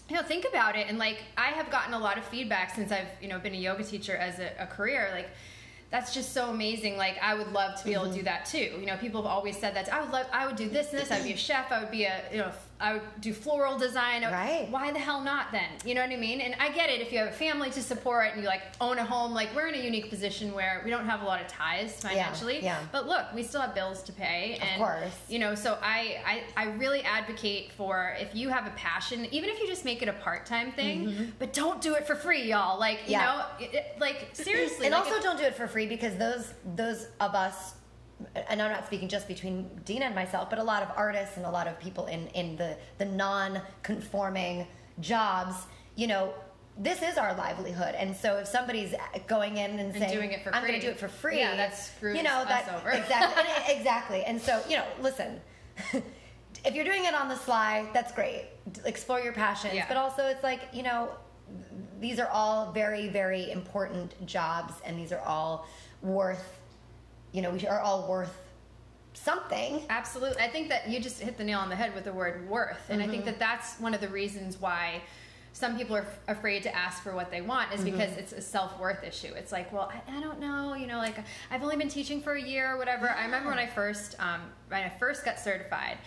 you 0.09 0.15
know 0.15 0.23
think 0.23 0.45
about 0.49 0.75
it 0.75 0.87
and 0.89 0.97
like 0.97 1.19
i 1.37 1.47
have 1.59 1.69
gotten 1.71 1.93
a 1.93 1.99
lot 1.99 2.17
of 2.17 2.25
feedback 2.25 2.75
since 2.75 2.91
i've 2.91 3.07
you 3.21 3.29
know 3.29 3.39
been 3.39 3.53
a 3.53 3.57
yoga 3.57 3.81
teacher 3.83 4.15
as 4.17 4.39
a, 4.39 4.51
a 4.59 4.65
career 4.65 5.09
like 5.13 5.29
that's 5.89 6.13
just 6.13 6.33
so 6.33 6.49
amazing 6.49 6.97
like 6.97 7.17
i 7.21 7.33
would 7.33 7.51
love 7.53 7.77
to 7.79 7.85
be 7.85 7.93
able 7.93 8.03
to 8.03 8.09
Mm-hmm. 8.09 8.17
do 8.17 8.23
that 8.23 8.45
too 8.45 8.67
you 8.79 8.85
know 8.85 8.97
people 8.97 9.21
have 9.21 9.31
always 9.31 9.55
said 9.57 9.73
that 9.75 9.87
i 9.93 10.01
would 10.01 10.11
love 10.11 10.25
i 10.33 10.45
would 10.45 10.57
do 10.57 10.67
this 10.67 10.89
and 10.91 10.99
this 10.99 11.11
i'd 11.11 11.23
be 11.23 11.31
a 11.31 11.37
chef 11.37 11.71
i 11.71 11.79
would 11.79 11.91
be 11.91 12.03
a 12.03 12.15
you 12.31 12.39
know 12.39 12.51
i 12.81 12.93
would 12.93 13.01
do 13.21 13.33
floral 13.33 13.77
design 13.77 14.23
Right. 14.23 14.67
why 14.69 14.91
the 14.91 14.99
hell 14.99 15.21
not 15.21 15.51
then 15.51 15.69
you 15.85 15.93
know 15.95 16.01
what 16.01 16.09
i 16.09 16.15
mean 16.15 16.41
and 16.41 16.55
i 16.59 16.69
get 16.69 16.89
it 16.89 17.01
if 17.01 17.11
you 17.11 17.19
have 17.19 17.27
a 17.27 17.31
family 17.31 17.69
to 17.71 17.81
support 17.81 18.27
and 18.33 18.41
you 18.41 18.47
like 18.47 18.61
own 18.81 18.97
a 18.97 19.05
home 19.05 19.33
like 19.33 19.49
we're 19.55 19.67
in 19.67 19.75
a 19.75 19.83
unique 19.83 20.09
position 20.09 20.53
where 20.53 20.81
we 20.83 20.89
don't 20.89 21.05
have 21.05 21.21
a 21.21 21.25
lot 21.25 21.39
of 21.41 21.47
ties 21.47 21.93
financially 22.01 22.55
yeah. 22.57 22.79
yeah. 22.79 22.79
but 22.91 23.07
look 23.07 23.25
we 23.33 23.43
still 23.43 23.61
have 23.61 23.73
bills 23.75 24.01
to 24.03 24.11
pay 24.11 24.55
Of 24.55 24.61
and 24.63 24.77
course. 24.79 25.13
you 25.29 25.39
know 25.39 25.55
so 25.55 25.77
I, 25.81 26.43
I 26.57 26.65
i 26.65 26.65
really 26.73 27.01
advocate 27.03 27.71
for 27.73 28.15
if 28.19 28.33
you 28.35 28.49
have 28.49 28.65
a 28.67 28.71
passion 28.71 29.25
even 29.31 29.49
if 29.49 29.59
you 29.59 29.67
just 29.67 29.85
make 29.85 30.01
it 30.01 30.07
a 30.09 30.13
part-time 30.13 30.71
thing 30.71 31.33
but 31.39 31.53
don't 31.53 31.81
do 31.81 31.95
it 31.95 32.05
for 32.07 32.15
free 32.15 32.43
y'all 32.43 32.79
like 32.79 32.97
you 33.07 33.11
Mm-hmm. 33.11 33.11
Yeah. 33.11 33.25
know 33.25 33.45
it, 33.65 33.73
it- 33.75 33.99
like 33.99 34.29
seriously 34.33 34.85
and 34.87 34.93
like, 34.95 35.03
also 35.05 35.17
if- 35.17 35.23
don't 35.23 35.37
do 35.37 35.43
it 35.43 35.55
for 35.55 35.67
free 35.67 35.85
because 35.87 36.15
those 36.17 36.53
those 36.75 37.07
of 37.19 37.35
us 37.35 37.73
and 38.49 38.61
I'm 38.61 38.71
not 38.71 38.85
speaking 38.87 39.07
just 39.07 39.27
between 39.27 39.69
Dina 39.85 40.05
and 40.05 40.15
myself, 40.15 40.49
but 40.49 40.59
a 40.59 40.63
lot 40.63 40.83
of 40.83 40.89
artists 40.95 41.37
and 41.37 41.45
a 41.45 41.49
lot 41.49 41.67
of 41.67 41.79
people 41.79 42.05
in 42.07 42.27
in 42.27 42.55
the 42.55 42.77
the 42.97 43.05
non-conforming 43.05 44.67
jobs, 44.99 45.55
you 45.95 46.07
know, 46.07 46.33
this 46.77 47.01
is 47.01 47.17
our 47.17 47.35
livelihood. 47.35 47.95
And 47.95 48.15
so 48.15 48.37
if 48.37 48.47
somebody's 48.47 48.93
going 49.27 49.57
in 49.57 49.79
and, 49.79 49.93
saying, 49.93 50.13
doing 50.13 50.31
it 50.31 50.43
for 50.43 50.53
"I'm 50.55 50.65
going 50.65 50.79
to 50.79 50.85
do 50.85 50.91
it 50.91 50.99
for 50.99 51.07
free," 51.07 51.39
Yeah, 51.39 51.55
that 51.55 51.77
screws 51.77 52.17
you 52.17 52.23
know 52.23 52.43
that 52.45 52.71
over. 52.75 52.89
exactly 52.91 53.43
and 53.43 53.63
exactly. 53.77 54.23
And 54.23 54.41
so 54.41 54.61
you 54.69 54.77
know, 54.77 54.85
listen. 55.01 55.41
If 56.63 56.75
you're 56.75 56.85
doing 56.85 57.05
it 57.05 57.15
on 57.15 57.27
the 57.27 57.37
sly, 57.37 57.87
that's 57.91 58.11
great. 58.11 58.45
Explore 58.85 59.21
your 59.21 59.33
passions, 59.33 59.73
Yeah. 59.73 59.85
but 59.87 59.97
also 59.97 60.27
it's 60.27 60.43
like 60.43 60.67
you 60.73 60.83
know, 60.83 61.09
these 61.99 62.19
are 62.19 62.27
all 62.27 62.71
very 62.71 63.07
very 63.07 63.49
important 63.51 64.13
jobs 64.27 64.73
and 64.85 64.99
these 64.99 65.11
are 65.11 65.21
all 65.21 65.65
worth 66.03 66.60
you 67.31 67.41
know 67.41 67.51
we 67.51 67.65
are 67.67 67.79
all 67.79 68.07
worth 68.07 68.35
something 69.13 69.81
Absolutely. 69.89 70.41
I 70.41 70.47
think 70.47 70.69
that 70.69 70.89
you 70.89 70.99
just 70.99 71.19
hit 71.19 71.37
the 71.37 71.43
nail 71.43 71.59
on 71.59 71.69
the 71.69 71.75
head 71.75 71.93
with 71.93 72.05
the 72.05 72.13
word 72.13 72.49
worth. 72.49 72.89
And 72.89 73.01
I 73.01 73.03
Mm-hmm. 73.05 73.11
think 73.11 73.25
that 73.25 73.39
that's 73.39 73.77
one 73.79 73.93
of 73.93 73.99
the 74.01 74.07
reasons 74.07 74.59
why 74.59 75.01
some 75.53 75.77
people 75.77 75.97
are 75.97 76.03
f- 76.03 76.19
afraid 76.29 76.63
to 76.63 76.73
ask 76.73 77.03
for 77.03 77.13
what 77.13 77.29
they 77.29 77.41
want 77.41 77.73
is 77.73 77.81
Mm-hmm. 77.81 77.91
because 77.97 78.15
it's 78.17 78.31
a 78.31 78.41
self 78.41 78.79
worth 78.79 79.03
issue. 79.03 79.33
It's 79.35 79.51
like, 79.51 79.71
well, 79.73 79.91
I, 79.93 80.17
I 80.17 80.21
don't 80.21 80.39
know, 80.39 80.75
you 80.75 80.87
know, 80.87 80.97
like 80.97 81.15
I've 81.51 81.61
only 81.61 81.75
been 81.75 81.89
teaching 81.89 82.21
for 82.21 82.33
a 82.33 82.41
year 82.41 82.73
or 82.73 82.77
whatever. 82.77 83.09
I 83.09 83.25
remember 83.25 83.49
when 83.49 83.59
I 83.59 83.67
first, 83.67 84.15
um, 84.19 84.41
when 84.69 84.81
I 84.81 84.89
first 84.89 85.25
got 85.25 85.37
certified 85.39 85.97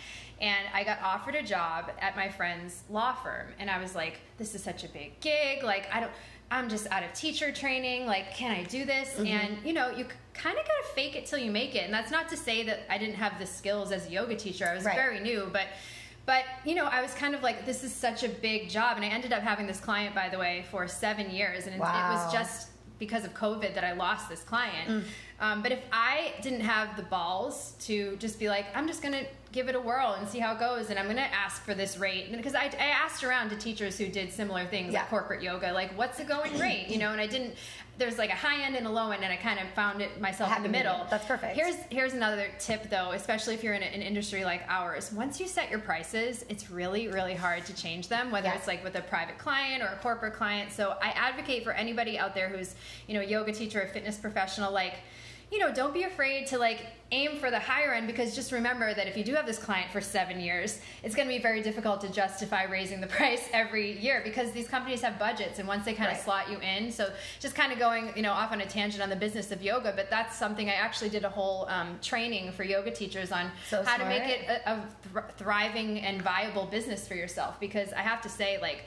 and 0.41 0.67
I 0.73 0.83
got 0.83 1.01
offered 1.03 1.35
a 1.35 1.43
job 1.43 1.91
at 2.01 2.17
my 2.17 2.29
friend's 2.31 2.83
law 2.89 3.13
firm. 3.13 3.49
And 3.59 3.71
I 3.71 3.79
was 3.81 3.95
like, 3.95 4.21
this 4.39 4.55
is 4.55 4.63
such 4.65 4.83
a 4.83 4.89
big 4.89 5.21
gig. 5.21 5.63
Like, 5.63 5.89
I 5.95 6.01
don't, 6.01 6.13
I'm 6.55 6.69
just 6.69 6.87
out 6.93 7.03
of 7.03 7.13
teacher 7.13 7.51
training. 7.51 8.07
Like, 8.07 8.35
can 8.35 8.53
I 8.53 8.63
do 8.63 8.85
this? 8.85 9.11
Mm-hmm. 9.15 9.27
And, 9.27 9.59
you 9.67 9.73
know, 9.73 9.91
you 9.91 10.07
kind 10.35 10.57
of 10.57 10.65
got 10.65 10.89
to 10.89 10.95
fake 10.95 11.17
it 11.17 11.27
till 11.27 11.39
you 11.41 11.51
make 11.51 11.75
it. 11.75 11.85
And 11.85 11.93
that's 11.93 12.13
not 12.13 12.29
to 12.29 12.37
say 12.37 12.63
that 12.63 12.81
I 12.89 12.97
didn't 12.97 13.17
have 13.17 13.39
the 13.41 13.47
skills 13.47 13.91
as 13.91 14.07
a 14.07 14.11
yoga 14.11 14.37
teacher. 14.37 14.67
I 14.67 14.75
was 14.75 14.85
Right. 14.85 14.95
very 14.95 15.21
new, 15.21 15.51
but 15.53 15.67
but 16.27 16.45
you 16.65 16.75
know, 16.75 16.87
I 16.87 17.03
was 17.03 17.13
kind 17.13 17.35
of 17.35 17.43
like, 17.43 17.67
this 17.67 17.85
is 17.85 17.93
such 17.93 18.23
a 18.23 18.31
big 18.31 18.71
job, 18.71 18.97
and 18.97 19.05
I 19.05 19.09
ended 19.09 19.35
up 19.35 19.43
having 19.43 19.67
this 19.67 19.79
client, 19.79 20.15
by 20.15 20.31
the 20.31 20.39
way, 20.39 20.65
for 20.71 20.89
seven 20.89 21.31
years, 21.31 21.67
and 21.67 21.75
it, 21.75 21.77
it 21.77 21.81
was 21.81 22.33
just 22.33 22.69
because 22.99 23.25
of 23.25 23.35
COVID 23.35 23.75
that 23.75 23.85
I 23.85 23.93
lost 23.93 24.29
this 24.29 24.43
client. 24.43 24.89
Mm. 24.89 25.03
Um, 25.41 25.63
but 25.63 25.73
if 25.73 25.81
I 25.93 26.33
didn't 26.43 26.61
have 26.61 26.97
the 26.97 27.03
balls 27.03 27.75
to 27.81 28.17
just 28.17 28.39
be 28.39 28.49
like, 28.49 28.67
I'm 28.75 28.87
just 28.87 29.03
gonna 29.03 29.25
give 29.53 29.69
it 29.69 29.75
a 29.75 29.81
whirl 29.81 30.13
and 30.19 30.29
see 30.29 30.39
how 30.39 30.55
it 30.55 30.61
goes, 30.61 30.91
and 30.91 30.99
I'm 30.99 31.07
gonna 31.07 31.23
ask 31.23 31.63
for 31.65 31.75
this 31.75 31.99
rate, 31.99 32.31
because 32.33 32.55
I, 32.55 32.65
I 32.79 32.87
asked 32.87 33.25
around 33.25 33.51
to 33.51 33.57
teachers 33.57 33.99
who 33.99 34.07
did 34.07 34.33
similar 34.33 34.65
things 34.67 34.93
Yeah. 34.93 35.01
like 35.01 35.11
corporate 35.11 35.43
yoga, 35.43 35.73
like 35.73 35.97
what's 35.99 36.19
the 36.19 36.25
going 36.25 36.57
rate, 36.59 36.87
you 36.89 36.99
know, 36.99 37.11
and 37.11 37.21
I 37.21 37.27
didn't. 37.27 37.55
There's 37.97 38.19
like 38.19 38.31
a 38.31 38.35
high 38.35 38.63
end 38.63 38.75
and 38.75 38.87
a 38.87 38.91
low 38.91 39.11
end, 39.13 39.23
and 39.23 39.33
I 39.33 39.37
kind 39.37 39.61
of 39.61 39.69
found 39.71 40.03
it 40.03 40.21
myself 40.21 40.57
in 40.57 40.63
the 40.65 40.69
middle. 40.69 41.07
That's 41.11 41.25
perfect. 41.27 41.55
Here's 41.55 41.77
here's 41.91 42.13
another 42.13 42.49
tip 42.59 42.91
though, 42.91 43.13
especially 43.13 43.55
if 43.55 43.63
you're 43.63 43.75
in 43.75 43.83
an 43.85 44.03
industry 44.03 44.45
like 44.45 44.63
ours. 44.69 45.13
Once 45.13 45.39
you 45.41 45.47
set 45.47 45.71
your 45.71 45.79
prices, 45.79 46.45
it's 46.49 46.71
really 46.71 47.07
really 47.09 47.35
hard 47.35 47.65
to 47.67 47.75
change 47.75 48.09
them, 48.09 48.33
whether 48.33 48.49
Yeah. 48.49 48.57
it's 48.57 48.67
like 48.67 48.83
with 48.83 48.97
a 48.97 49.03
private 49.03 49.39
client 49.39 49.83
or 49.83 49.87
a 49.87 49.97
corporate 50.03 50.35
client. 50.35 50.73
So 50.73 50.97
I 51.01 51.11
advocate 51.11 51.63
for 51.63 51.73
anybody 51.73 52.19
out 52.19 52.35
there 52.35 52.49
who's 52.49 52.75
you 53.07 53.15
know 53.15 53.21
a 53.21 53.25
yoga 53.25 53.53
teacher, 53.53 53.81
a 53.83 53.89
fitness 53.89 54.17
professional, 54.19 54.73
like 54.73 54.95
you 55.55 55.61
know, 55.61 55.73
don't 55.73 55.95
be 55.95 56.03
afraid 56.03 56.49
to 56.49 56.59
like 56.59 56.85
aim 57.13 57.37
for 57.37 57.49
the 57.49 57.61
higher 57.61 57.93
end 57.95 58.09
because 58.09 58.35
just 58.35 58.51
remember 58.51 58.93
that 58.93 59.07
if 59.07 59.17
you 59.17 59.23
do 59.23 59.37
have 59.37 59.47
this 59.47 59.57
client 59.57 59.89
for 59.93 60.01
seven 60.01 60.41
years, 60.41 60.81
it's 61.05 61.15
going 61.15 61.29
to 61.29 61.33
be 61.33 61.41
very 61.41 61.63
difficult 61.63 62.01
to 62.01 62.09
justify 62.09 62.65
raising 62.65 63.01
the 63.01 63.07
price 63.19 63.49
every 63.53 63.97
year 64.01 64.21
because 64.25 64.51
these 64.51 64.67
companies 64.67 65.01
have 65.01 65.17
budgets 65.17 65.61
and 65.61 65.69
once 65.69 65.85
they 65.85 65.95
kind 65.95 66.11
of 66.11 66.19
slot 66.19 66.51
you 66.51 66.59
in. 66.59 66.91
So 66.91 67.13
just 67.39 67.55
kind 67.55 67.73
of 67.73 67.79
going, 67.79 68.11
you 68.17 68.23
know, 68.23 68.33
off 68.33 68.51
on 68.51 68.63
a 68.63 68.67
tangent 68.67 69.01
on 69.01 69.11
the 69.11 69.17
business 69.17 69.53
of 69.53 69.63
yoga, 69.63 69.93
but 69.95 70.11
that's 70.11 70.37
something 70.37 70.69
I 70.69 70.75
actually 70.75 71.11
did 71.11 71.23
a 71.23 71.31
whole 71.31 71.69
um, 71.69 72.01
training 72.03 72.51
for 72.51 72.65
yoga 72.65 72.91
teachers 72.91 73.31
on 73.31 73.49
So 73.71 73.85
how 73.85 73.97
to 73.97 74.07
make 74.07 74.25
it 74.25 74.49
a, 74.49 74.73
a 74.73 74.89
thr- 75.13 75.31
thriving 75.37 76.01
and 76.01 76.21
viable 76.21 76.67
business 76.67 77.07
for 77.07 77.15
yourself 77.15 77.61
because 77.61 77.93
I 77.93 78.01
have 78.01 78.21
to 78.23 78.29
say, 78.29 78.61
like, 78.61 78.87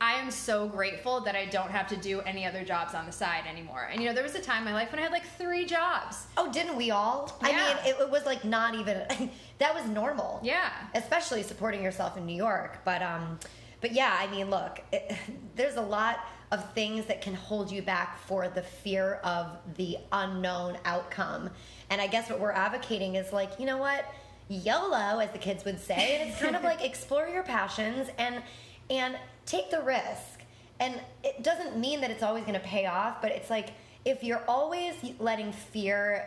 I 0.00 0.14
am 0.14 0.30
so 0.30 0.68
grateful 0.68 1.20
that 1.22 1.34
I 1.34 1.46
don't 1.46 1.70
have 1.70 1.88
to 1.88 1.96
do 1.96 2.20
any 2.20 2.46
other 2.46 2.64
jobs 2.64 2.94
on 2.94 3.04
the 3.06 3.12
side 3.12 3.44
anymore. 3.50 3.88
And 3.90 4.00
you 4.00 4.08
know, 4.08 4.14
there 4.14 4.22
was 4.22 4.34
a 4.36 4.40
time 4.40 4.58
in 4.58 4.64
my 4.66 4.72
life 4.72 4.92
when 4.92 5.00
I 5.00 5.02
had 5.02 5.12
like 5.12 5.26
three 5.36 5.64
jobs. 5.64 6.26
oh 6.36 6.50
didn't 6.52 6.76
we 6.76 6.90
all? 6.90 7.36
I 7.40 7.52
mean 7.52 7.76
it, 7.84 8.00
it 8.00 8.10
was 8.10 8.24
like 8.24 8.44
not 8.44 8.74
even 8.74 9.02
that 9.58 9.74
was 9.74 9.84
normal. 9.86 10.40
Yeah. 10.42 10.70
especially 10.94 11.42
supporting 11.42 11.82
yourself 11.82 12.16
in 12.16 12.26
new 12.26 12.36
york. 12.36 12.78
But 12.84 13.02
um 13.02 13.38
but 13.80 13.92
yeah 13.92 14.16
i 14.18 14.26
mean 14.28 14.50
look 14.50 14.80
it, 14.92 15.16
there's 15.56 15.76
a 15.76 15.82
lot 15.82 16.20
of 16.50 16.72
things 16.72 17.04
that 17.06 17.20
can 17.20 17.34
hold 17.34 17.70
you 17.70 17.82
back 17.82 18.18
for 18.20 18.48
the 18.48 18.62
fear 18.62 19.14
of 19.24 19.58
the 19.76 19.98
unknown 20.12 20.78
outcome. 20.84 21.50
And 21.90 22.00
i 22.00 22.06
guess 22.06 22.30
what 22.30 22.38
we're 22.38 22.52
advocating 22.52 23.16
is 23.16 23.32
like 23.32 23.58
you 23.58 23.66
know 23.66 23.78
what? 23.78 24.04
Yolo 24.48 25.18
as 25.18 25.30
the 25.32 25.38
kids 25.38 25.64
would 25.64 25.80
say. 25.80 26.18
And 26.20 26.30
it's 26.30 26.40
kind 26.40 26.56
of 26.56 26.62
like 26.70 26.82
explore 26.84 27.26
your 27.28 27.42
passions. 27.42 28.08
And 28.16 28.42
and 28.90 29.16
take 29.48 29.70
the 29.70 29.80
risk 29.80 30.40
and 30.80 31.00
it 31.24 31.42
doesn't 31.42 31.76
mean 31.78 32.00
that 32.02 32.10
it's 32.10 32.22
always 32.22 32.44
going 32.44 32.54
to 32.54 32.66
pay 32.66 32.86
off 32.86 33.20
but 33.22 33.30
it's 33.32 33.50
like 33.50 33.70
if 34.04 34.22
you're 34.22 34.44
always 34.46 34.94
letting 35.18 35.50
fear 35.52 36.26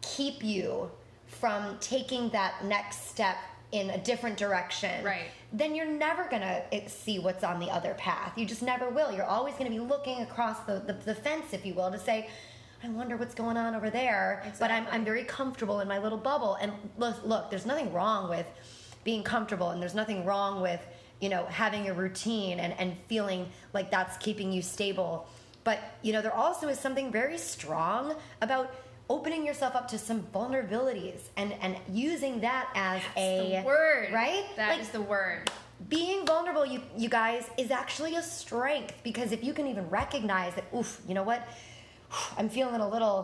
keep 0.00 0.42
you 0.42 0.90
from 1.26 1.76
taking 1.80 2.28
that 2.30 2.64
next 2.64 3.08
step 3.08 3.36
in 3.72 3.90
a 3.90 3.98
different 3.98 4.36
direction 4.36 5.04
Right. 5.04 5.30
then 5.52 5.74
you're 5.74 5.86
never 5.86 6.24
gonna 6.30 6.62
eh, 6.72 6.86
see 6.88 7.18
what's 7.18 7.42
on 7.42 7.58
the 7.58 7.70
other 7.70 7.94
path. 7.94 8.36
You 8.36 8.44
just 8.44 8.62
never 8.62 8.90
will. 8.90 9.10
You're 9.12 9.24
always 9.24 9.54
gonna 9.54 9.70
be 9.70 9.80
looking 9.80 10.20
across 10.22 10.60
the, 10.60 10.82
the, 10.86 10.92
the 10.92 11.14
fence 11.14 11.52
if 11.52 11.64
you 11.64 11.74
will 11.74 11.90
to 11.90 11.98
say 11.98 12.28
i 12.84 12.88
wonder 12.88 13.16
what's 13.16 13.34
going 13.34 13.56
on 13.56 13.74
over 13.74 13.88
there 13.90 14.42
but 14.58 14.70
I'm, 14.70 14.86
I'm 14.90 15.04
very 15.04 15.24
comfortable 15.24 15.80
in 15.80 15.88
my 15.88 15.98
little 15.98 16.18
bubble. 16.18 16.54
And 16.60 16.72
look, 16.98 17.16
look 17.24 17.48
there's 17.50 17.64
nothing 17.66 17.92
wrong 17.92 18.28
with 18.28 18.46
being 19.04 19.22
comfortable 19.22 19.70
and 19.70 19.80
there's 19.80 19.94
nothing 19.94 20.24
wrong 20.24 20.60
with 20.60 20.80
you 21.22 21.28
know 21.28 21.46
having 21.46 21.88
a 21.88 21.94
routine 21.94 22.58
and, 22.60 22.74
and 22.78 22.96
feeling 23.08 23.48
like 23.72 23.90
that's 23.90 24.16
keeping 24.18 24.52
you 24.52 24.60
stable 24.60 25.26
but 25.64 25.78
you 26.02 26.12
know 26.12 26.20
there 26.20 26.34
also 26.34 26.68
is 26.68 26.78
something 26.78 27.10
very 27.12 27.38
strong 27.38 28.14
about 28.42 28.74
opening 29.08 29.46
yourself 29.46 29.74
up 29.76 29.86
to 29.88 29.98
some 29.98 30.20
vulnerabilities 30.34 31.20
and 31.36 31.52
and 31.62 31.76
using 31.88 32.40
that 32.40 32.68
as 32.74 33.00
a 33.16 33.60
the 33.60 33.66
word. 33.66 34.12
right 34.12 34.44
That 34.56 34.78
is 34.80 34.86
Like, 34.86 34.92
the 34.92 35.00
word. 35.02 35.50
being 35.88 36.26
vulnerable 36.26 36.66
you 36.66 36.80
you 36.96 37.08
guys 37.08 37.48
is 37.56 37.70
actually 37.70 38.16
a 38.16 38.22
strength 38.22 38.94
because 39.04 39.30
if 39.32 39.42
you 39.44 39.52
can 39.54 39.66
even 39.68 39.88
recognize 39.90 40.54
that 40.56 40.64
oof 40.76 41.00
you 41.08 41.14
know 41.14 41.22
what 41.22 41.46
i'm 42.38 42.48
feeling 42.48 42.80
a 42.80 42.88
little 42.88 43.18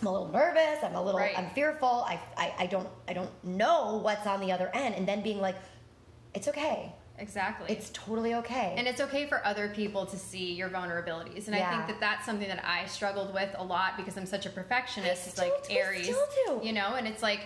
i'm 0.00 0.06
a 0.08 0.12
little 0.12 0.28
nervous 0.28 0.78
i'm 0.82 0.94
a 0.94 1.02
little 1.02 1.20
Right. 1.20 1.38
i'm 1.38 1.50
fearful 1.54 2.04
I, 2.06 2.20
I 2.36 2.54
i 2.64 2.66
don't 2.66 2.88
i 3.08 3.12
don't 3.18 3.30
know 3.44 4.00
what's 4.02 4.26
on 4.26 4.40
the 4.40 4.50
other 4.52 4.70
end 4.74 4.94
and 4.96 5.06
then 5.08 5.22
being 5.22 5.40
like 5.40 5.56
it's 6.34 6.48
okay 6.48 6.92
Exactly. 7.18 7.72
it's 7.72 7.90
totally 7.92 8.34
okay 8.34 8.74
And 8.76 8.88
it's 8.88 9.00
okay 9.00 9.26
for 9.26 9.44
other 9.46 9.68
people 9.68 10.04
to 10.06 10.16
see 10.16 10.52
your 10.52 10.68
vulnerabilities. 10.68 11.46
And 11.46 11.54
I 11.54 11.70
think 11.70 11.86
that 11.86 12.00
that's 12.00 12.26
something 12.26 12.48
that 12.48 12.64
I 12.66 12.86
struggled 12.86 13.32
with 13.32 13.54
a 13.56 13.62
lot 13.62 13.96
because 13.96 14.16
I'm 14.16 14.26
such 14.26 14.46
a 14.46 14.50
perfectionist. 14.50 15.22
I 15.26 15.28
It's 15.28 15.38
like 15.38 15.52
Aries, 15.70 16.04
still 16.06 16.26
do. 16.60 16.66
you 16.66 16.72
know, 16.72 16.94
and 16.94 17.06
it's 17.06 17.22
like 17.22 17.40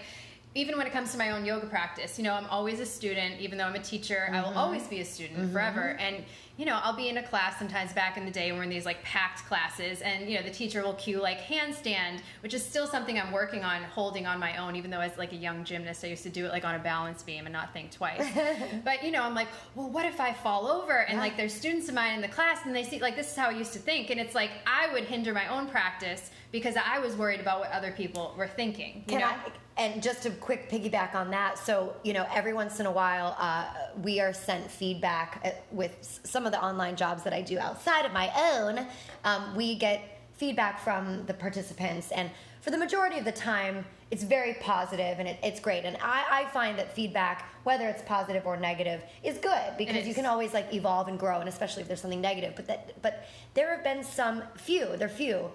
even 0.55 0.79
when 0.79 0.87
it 0.87 0.93
comes 0.93 1.13
to 1.13 1.19
my 1.19 1.31
own 1.31 1.45
yoga 1.45 1.67
practice, 1.67 2.19
you 2.19 2.25
know, 2.25 2.33
I'm 2.33 2.47
always 2.47 2.81
a 2.81 2.87
student, 2.87 3.41
even 3.41 3.59
though 3.59 3.65
I'm 3.65 3.75
a 3.75 3.83
teacher, 3.83 4.29
I 4.33 4.41
will 4.41 4.49
mm-hmm. 4.49 4.59
always 4.59 4.87
be 4.87 5.01
a 5.01 5.05
student 5.05 5.39
mm-hmm. 5.39 5.53
forever. 5.53 5.97
And, 6.01 6.25
you 6.57 6.65
know, 6.65 6.81
I'll 6.83 6.97
be 6.97 7.11
in 7.11 7.19
a 7.19 7.23
class 7.23 7.59
sometimes 7.59 7.93
back 7.93 8.17
in 8.17 8.25
the 8.25 8.31
day 8.31 8.51
when 8.51 8.59
we're 8.59 8.65
in 8.65 8.71
these 8.71 8.87
like 8.87 9.03
packed 9.05 9.45
classes, 9.45 10.01
and, 10.01 10.29
you 10.29 10.37
know, 10.37 10.43
the 10.43 10.51
teacher 10.51 10.83
will 10.83 10.95
cue 10.95 11.21
like 11.21 11.41
handstand, 11.41 12.21
which 12.41 12.55
is 12.55 12.65
still 12.65 12.87
something 12.87 13.21
I'm 13.21 13.31
working 13.31 13.63
on 13.63 13.83
holding 13.85 14.27
on 14.27 14.41
my 14.41 14.57
own, 14.57 14.75
even 14.75 14.91
though 14.91 15.01
as 15.01 15.17
like 15.19 15.33
a 15.33 15.37
young 15.37 15.65
gymnast, 15.65 16.03
I 16.03 16.09
used 16.09 16.23
to 16.25 16.31
do 16.31 16.47
it 16.47 16.49
like 16.49 16.65
on 16.65 16.75
a 16.75 16.81
balance 16.81 17.23
beam 17.23 17.45
and 17.45 17.53
not 17.53 17.75
think 17.75 17.93
twice. 17.93 18.27
but, 18.85 19.05
you 19.05 19.11
know, 19.11 19.23
I'm 19.23 19.35
like, 19.35 19.49
well, 19.75 19.91
what 19.91 20.07
if 20.07 20.19
I 20.19 20.33
fall 20.33 20.67
over? 20.67 21.03
And 21.03 21.19
like 21.19 21.37
there's 21.37 21.53
students 21.53 21.89
of 21.89 21.95
mine 21.95 22.15
in 22.15 22.21
the 22.23 22.29
class 22.29 22.65
and 22.65 22.75
they 22.75 22.85
see, 22.85 22.99
like, 23.01 23.17
this 23.17 23.31
is 23.31 23.37
how 23.37 23.51
I 23.51 23.53
used 23.53 23.75
to 23.75 23.79
think. 23.79 24.11
And 24.11 24.19
it's 24.19 24.35
like, 24.35 24.51
I 24.67 24.93
would 24.95 25.05
hinder 25.05 25.35
my 25.35 25.47
own 25.49 25.69
practice 25.69 26.31
because 26.51 26.75
I 26.77 26.99
was 26.99 27.15
worried 27.17 27.41
about 27.41 27.61
what 27.61 27.71
other 27.71 27.93
people 27.93 28.35
were 28.37 28.49
thinking. 28.49 29.05
You 29.07 29.19
Can 29.19 29.21
know? 29.21 29.27
I, 29.27 29.37
and 29.79 30.03
just 30.03 30.27
a 30.27 30.31
quick 30.31 30.69
piggyback 30.69 31.15
on 31.15 31.31
that. 31.31 31.57
So, 31.57 31.95
you 32.03 32.13
know, 32.13 32.27
every 32.35 32.53
once 32.53 32.81
in 32.81 32.87
a 32.87 32.91
while, 32.91 33.37
uh, 33.39 33.67
we 34.03 34.21
are 34.21 34.33
sent 34.33 34.69
feedback 34.69 35.41
uh, 35.45 35.51
with 35.71 36.21
some 36.25 36.47
of 36.47 36.53
the 36.53 36.63
online 36.63 36.97
jobs 36.97 37.23
that 37.23 37.33
I 37.33 37.43
do 37.43 37.59
outside 37.59 38.05
of 38.05 38.13
my 38.13 38.31
own. 38.37 38.87
Um, 39.25 39.55
we 39.55 39.77
get 39.77 40.21
feedback 40.37 40.81
from 40.81 41.25
the 41.27 41.35
participants, 41.35 42.11
and 42.13 42.31
for 42.61 42.71
the 42.71 42.79
majority 42.79 43.19
of 43.19 43.25
the 43.25 43.33
time, 43.33 43.85
it's 44.11 44.25
very 44.25 44.55
positive 44.55 45.19
and 45.19 45.29
it, 45.29 45.39
it's 45.43 45.61
great. 45.61 45.85
And 45.85 45.97
I, 46.03 46.25
I 46.31 46.45
find 46.47 46.79
that 46.79 46.95
feedback, 46.95 47.49
whether 47.65 47.89
it's 47.89 48.03
positive 48.03 48.47
or 48.47 48.57
negative, 48.57 49.03
is 49.23 49.39
good 49.39 49.77
because 49.77 50.07
you 50.07 50.15
can 50.15 50.27
always 50.27 50.55
like 50.55 50.73
evolve 50.75 51.09
and 51.09 51.19
grow, 51.19 51.41
and 51.41 51.49
especially 51.49 51.83
if 51.83 51.89
there's 51.89 52.01
something 52.01 52.21
negative. 52.21 52.55
But 52.57 52.67
that, 52.67 53.01
but 53.01 53.29
there 53.55 53.75
have 53.75 53.85
been 53.85 54.03
some 54.03 54.43
few, 54.57 54.97
there 54.97 55.07
are 55.07 55.11
few, 55.11 55.51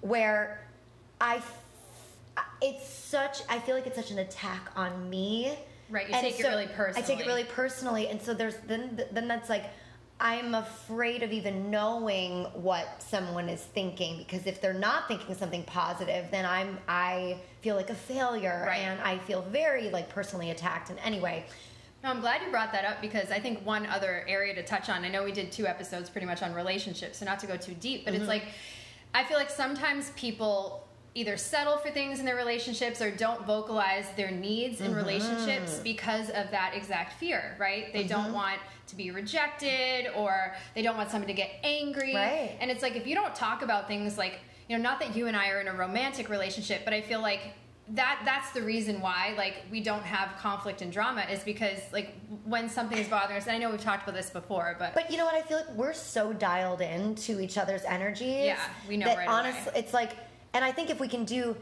where 0.00 0.66
I 1.20 1.42
it's 2.62 2.88
such 2.88 3.38
i 3.48 3.58
feel 3.58 3.74
like 3.74 3.86
it's 3.86 3.96
such 3.96 4.10
an 4.10 4.18
attack 4.18 4.70
on 4.76 5.08
me 5.10 5.56
Right, 5.88 6.08
you 6.08 6.14
And 6.14 6.22
take 6.26 6.40
it 6.40 6.42
really 6.42 6.66
personally. 6.66 7.02
i 7.02 7.06
take 7.06 7.20
it 7.20 7.26
really 7.26 7.44
personally 7.44 8.08
and 8.08 8.20
so 8.20 8.34
there's 8.34 8.56
then 8.66 9.00
then 9.12 9.28
that's 9.28 9.48
like 9.48 9.66
i'm 10.18 10.54
afraid 10.54 11.22
of 11.22 11.30
even 11.32 11.70
knowing 11.70 12.44
what 12.54 13.02
someone 13.02 13.48
is 13.48 13.60
thinking 13.60 14.18
because 14.18 14.46
if 14.46 14.60
they're 14.60 14.72
not 14.74 15.06
thinking 15.06 15.34
something 15.34 15.62
positive 15.64 16.26
then 16.30 16.44
i'm 16.46 16.78
i 16.88 17.38
feel 17.60 17.76
like 17.76 17.90
a 17.90 17.94
failure 17.94 18.64
Right. 18.66 18.78
and 18.78 19.00
i 19.02 19.18
feel 19.18 19.42
very 19.42 19.90
like 19.90 20.08
personally 20.08 20.50
attacked 20.50 20.90
and 20.90 20.98
anyway 21.00 21.44
No, 22.04 22.10
I'm 22.10 22.20
glad 22.20 22.42
you 22.42 22.50
brought 22.50 22.72
that 22.72 22.84
up 22.84 23.00
because 23.00 23.30
I 23.32 23.40
think 23.40 23.64
one 23.64 23.86
other 23.86 24.24
area 24.28 24.54
to 24.54 24.62
touch 24.62 24.88
on. 24.90 25.04
I 25.04 25.08
know 25.08 25.24
we 25.24 25.32
did 25.32 25.50
two 25.50 25.66
episodes 25.66 26.08
pretty 26.10 26.26
much 26.26 26.42
on 26.42 26.52
relationships, 26.54 27.18
so 27.18 27.24
not 27.24 27.40
to 27.40 27.46
go 27.46 27.56
too 27.56 27.74
deep, 27.74 28.04
but 28.04 28.12
it's 28.14 28.20
mm-hmm. 28.22 28.28
like 28.30 28.44
I 29.14 29.24
feel 29.24 29.38
like 29.38 29.50
sometimes 29.50 30.10
people 30.10 30.85
either 31.16 31.38
settle 31.38 31.78
for 31.78 31.90
things 31.90 32.18
in 32.20 32.26
their 32.26 32.36
relationships 32.36 33.00
or 33.00 33.10
don't 33.10 33.46
vocalize 33.46 34.04
their 34.18 34.30
needs 34.30 34.82
in 34.82 34.88
mm-hmm. 34.88 34.96
relationships 34.96 35.80
because 35.82 36.28
of 36.28 36.50
that 36.50 36.72
exact 36.74 37.14
fear, 37.14 37.56
right? 37.58 37.90
They 37.94 38.04
don't 38.04 38.26
mm-hmm. 38.26 38.34
want 38.34 38.58
to 38.88 38.96
be 38.96 39.10
rejected 39.10 40.08
or 40.14 40.54
they 40.74 40.82
don't 40.82 40.98
want 40.98 41.10
somebody 41.10 41.32
to 41.32 41.36
get 41.36 41.52
angry. 41.64 42.14
Right. 42.14 42.54
And 42.60 42.70
it's 42.70 42.82
like 42.82 42.96
if 42.96 43.06
you 43.06 43.14
don't 43.14 43.34
talk 43.34 43.62
about 43.62 43.88
things 43.88 44.18
like, 44.18 44.40
you 44.68 44.76
know, 44.76 44.82
not 44.82 45.00
that 45.00 45.16
you 45.16 45.26
and 45.26 45.34
I 45.34 45.48
are 45.48 45.60
in 45.60 45.68
a 45.68 45.74
romantic 45.74 46.28
relationship, 46.28 46.84
but 46.84 46.92
I 46.92 47.00
feel 47.00 47.22
like 47.22 47.40
that 47.90 48.20
that's 48.24 48.50
the 48.50 48.60
reason 48.62 49.00
why 49.00 49.32
like 49.38 49.62
we 49.70 49.80
don't 49.80 50.02
have 50.02 50.36
conflict 50.38 50.82
and 50.82 50.92
drama 50.92 51.24
is 51.30 51.44
because 51.44 51.78
like 51.92 52.12
when 52.44 52.68
something 52.68 52.98
is 52.98 53.06
bothering 53.06 53.38
us 53.38 53.46
and 53.46 53.54
I 53.54 53.58
know 53.58 53.70
we've 53.70 53.80
talked 53.80 54.02
about 54.02 54.16
this 54.16 54.28
before 54.28 54.74
but, 54.76 54.92
But 54.92 55.10
you 55.10 55.16
know 55.16 55.24
what? 55.24 55.36
I 55.36 55.42
feel 55.42 55.58
like 55.58 55.70
we're 55.70 55.92
so 55.92 56.32
dialed 56.32 56.80
in 56.80 57.14
to 57.14 57.40
each 57.40 57.56
other's 57.56 57.84
energies. 57.84 58.46
Yeah, 58.46 58.58
we 58.88 58.96
know 58.96 59.06
that 59.06 59.18
right 59.18 59.28
away. 59.28 59.34
honestly, 59.34 59.72
it's 59.76 59.94
like, 59.94 60.10
and 60.56 60.64
I 60.64 60.72
think 60.72 60.88
if 60.88 60.98
we 60.98 61.06
can 61.06 61.26
do, 61.26 61.54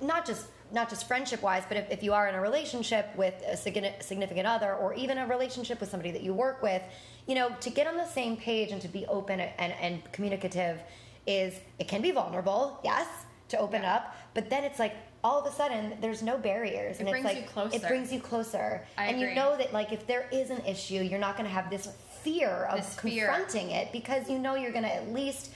not 0.00 0.26
just 0.26 0.46
not 0.72 0.88
just 0.88 1.06
friendship 1.06 1.42
wise, 1.42 1.64
but 1.68 1.76
if, 1.76 1.90
if 1.90 2.02
you 2.02 2.14
are 2.14 2.26
in 2.28 2.34
a 2.34 2.40
relationship 2.40 3.08
with 3.16 3.34
a 3.46 3.56
significant 3.56 4.46
other, 4.46 4.72
or 4.72 4.94
even 4.94 5.18
a 5.18 5.26
relationship 5.26 5.78
with 5.80 5.90
somebody 5.90 6.10
that 6.12 6.22
you 6.22 6.32
work 6.32 6.62
with, 6.62 6.80
you 7.26 7.34
know, 7.34 7.50
to 7.60 7.70
get 7.70 7.86
on 7.88 7.96
the 7.96 8.06
same 8.06 8.36
page 8.36 8.70
and 8.70 8.80
to 8.80 8.88
be 8.88 9.04
open 9.06 9.40
and, 9.40 9.72
and 9.80 10.12
communicative 10.12 10.78
is 11.26 11.54
it 11.78 11.86
can 11.88 12.00
be 12.00 12.12
vulnerable, 12.12 12.78
yes, 12.82 13.06
to 13.48 13.58
open 13.58 13.82
Yeah. 13.82 13.96
up, 13.96 14.16
but 14.32 14.48
then 14.48 14.62
it's 14.64 14.78
like 14.78 14.94
all 15.22 15.40
of 15.40 15.52
a 15.52 15.54
sudden 15.54 15.98
there's 16.00 16.22
no 16.22 16.38
barriers 16.38 16.98
and 17.00 17.08
brings 17.10 17.26
it's 17.26 17.54
like 17.56 17.74
it 17.74 17.82
brings 17.86 18.10
you 18.10 18.20
closer 18.20 18.86
I 18.96 19.06
and 19.08 19.20
you 19.20 19.34
know 19.34 19.54
that 19.58 19.70
like 19.74 19.92
if 19.92 20.06
there 20.06 20.26
is 20.32 20.48
an 20.48 20.64
issue 20.64 20.94
you're 21.02 21.18
not 21.18 21.36
going 21.36 21.46
to 21.46 21.54
have 21.54 21.68
this 21.68 21.88
fear 22.22 22.66
of 22.70 22.78
This 22.78 22.94
fear. 22.98 23.26
confronting 23.26 23.70
it 23.72 23.92
because 23.92 24.30
you 24.30 24.38
know 24.38 24.54
you're 24.54 24.72
going 24.72 24.84
to 24.84 24.94
at 24.94 25.12
least 25.12 25.50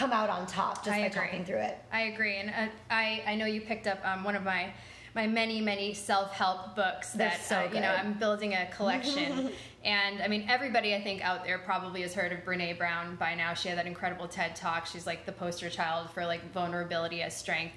come 0.00 0.12
out 0.12 0.30
on 0.30 0.46
top 0.46 0.82
just 0.82 0.96
I 0.96 1.00
by 1.00 1.06
agree. 1.06 1.20
talking 1.20 1.44
through 1.44 1.58
it. 1.58 1.78
I 1.92 2.02
agree, 2.02 2.38
and 2.38 2.48
uh, 2.48 2.72
I 2.90 3.22
I 3.26 3.34
know 3.36 3.44
you 3.44 3.60
picked 3.60 3.86
up 3.86 4.00
um, 4.02 4.24
one 4.24 4.34
of 4.34 4.42
my 4.42 4.72
my 5.14 5.26
many 5.26 5.60
many 5.60 5.92
self 5.92 6.32
help 6.32 6.74
books 6.74 7.12
They're 7.12 7.28
that 7.28 7.44
so 7.44 7.56
uh, 7.56 7.68
you 7.74 7.80
know. 7.80 7.90
I'm 7.90 8.14
building 8.14 8.54
a 8.54 8.66
collection, 8.74 9.50
and 9.84 10.22
I 10.22 10.28
mean 10.28 10.46
everybody 10.48 10.94
I 10.94 11.02
think 11.02 11.22
out 11.22 11.44
there 11.44 11.58
probably 11.58 12.00
has 12.00 12.14
heard 12.14 12.32
of 12.32 12.38
Brene 12.46 12.78
Brown 12.78 13.16
by 13.16 13.34
now. 13.34 13.52
She 13.52 13.68
had 13.68 13.76
that 13.76 13.86
incredible 13.86 14.26
TED 14.26 14.56
talk. 14.56 14.86
She's 14.86 15.06
like 15.06 15.26
the 15.26 15.32
poster 15.32 15.68
child 15.68 16.08
for 16.10 16.24
like 16.24 16.50
vulnerability 16.52 17.20
as 17.20 17.36
strength, 17.36 17.74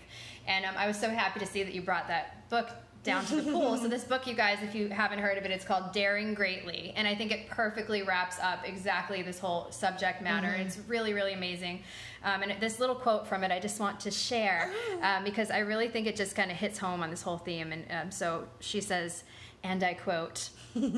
and 0.47 0.63
um, 0.65 0.75
I 0.77 0.87
was 0.87 0.97
so 0.97 1.09
happy 1.09 1.41
to 1.41 1.45
see 1.45 1.63
that 1.63 1.73
you 1.73 1.81
brought 1.81 2.07
that 2.07 2.49
book 2.49 2.69
down 3.03 3.25
to 3.25 3.41
the 3.41 3.43
pool. 3.51 3.77
So 3.77 3.87
this 3.87 4.03
book, 4.03 4.25
you 4.25 4.33
guys, 4.33 4.59
if 4.61 4.73
you 4.73 4.89
haven't 4.89 5.19
heard 5.19 5.37
of 5.37 5.45
it, 5.45 5.51
it's 5.51 5.65
called 5.65 5.91
Daring 5.91 6.33
Greatly, 6.33 6.93
and 6.95 7.07
I 7.07 7.15
think 7.15 7.31
it 7.31 7.49
perfectly 7.49 8.01
wraps 8.01 8.39
up 8.39 8.67
exactly 8.67 9.21
this 9.21 9.39
whole 9.39 9.71
subject 9.71 10.21
matter. 10.21 10.49
It's 10.49 10.79
really, 10.87 11.13
really 11.13 11.33
amazing. 11.33 11.83
Um, 12.23 12.41
and 12.41 12.61
this 12.61 12.79
little 12.79 12.95
quote 12.95 13.27
from 13.27 13.43
it, 13.43 13.51
I 13.51 13.59
just 13.59 13.79
want 13.79 13.99
to 14.01 14.11
share 14.11 14.71
um, 15.01 15.23
because 15.23 15.51
I 15.51 15.59
really 15.59 15.89
think 15.89 16.07
it 16.07 16.15
just 16.15 16.35
kind 16.35 16.49
of 16.49 16.57
hits 16.57 16.79
home 16.79 17.01
on 17.01 17.09
this 17.09 17.21
whole 17.21 17.37
theme. 17.37 17.73
And 17.73 17.85
um, 17.91 18.11
so 18.11 18.47
she 18.59 18.81
says, 18.81 19.23
and 19.63 19.83
I 19.83 19.93
quote. 19.93 20.49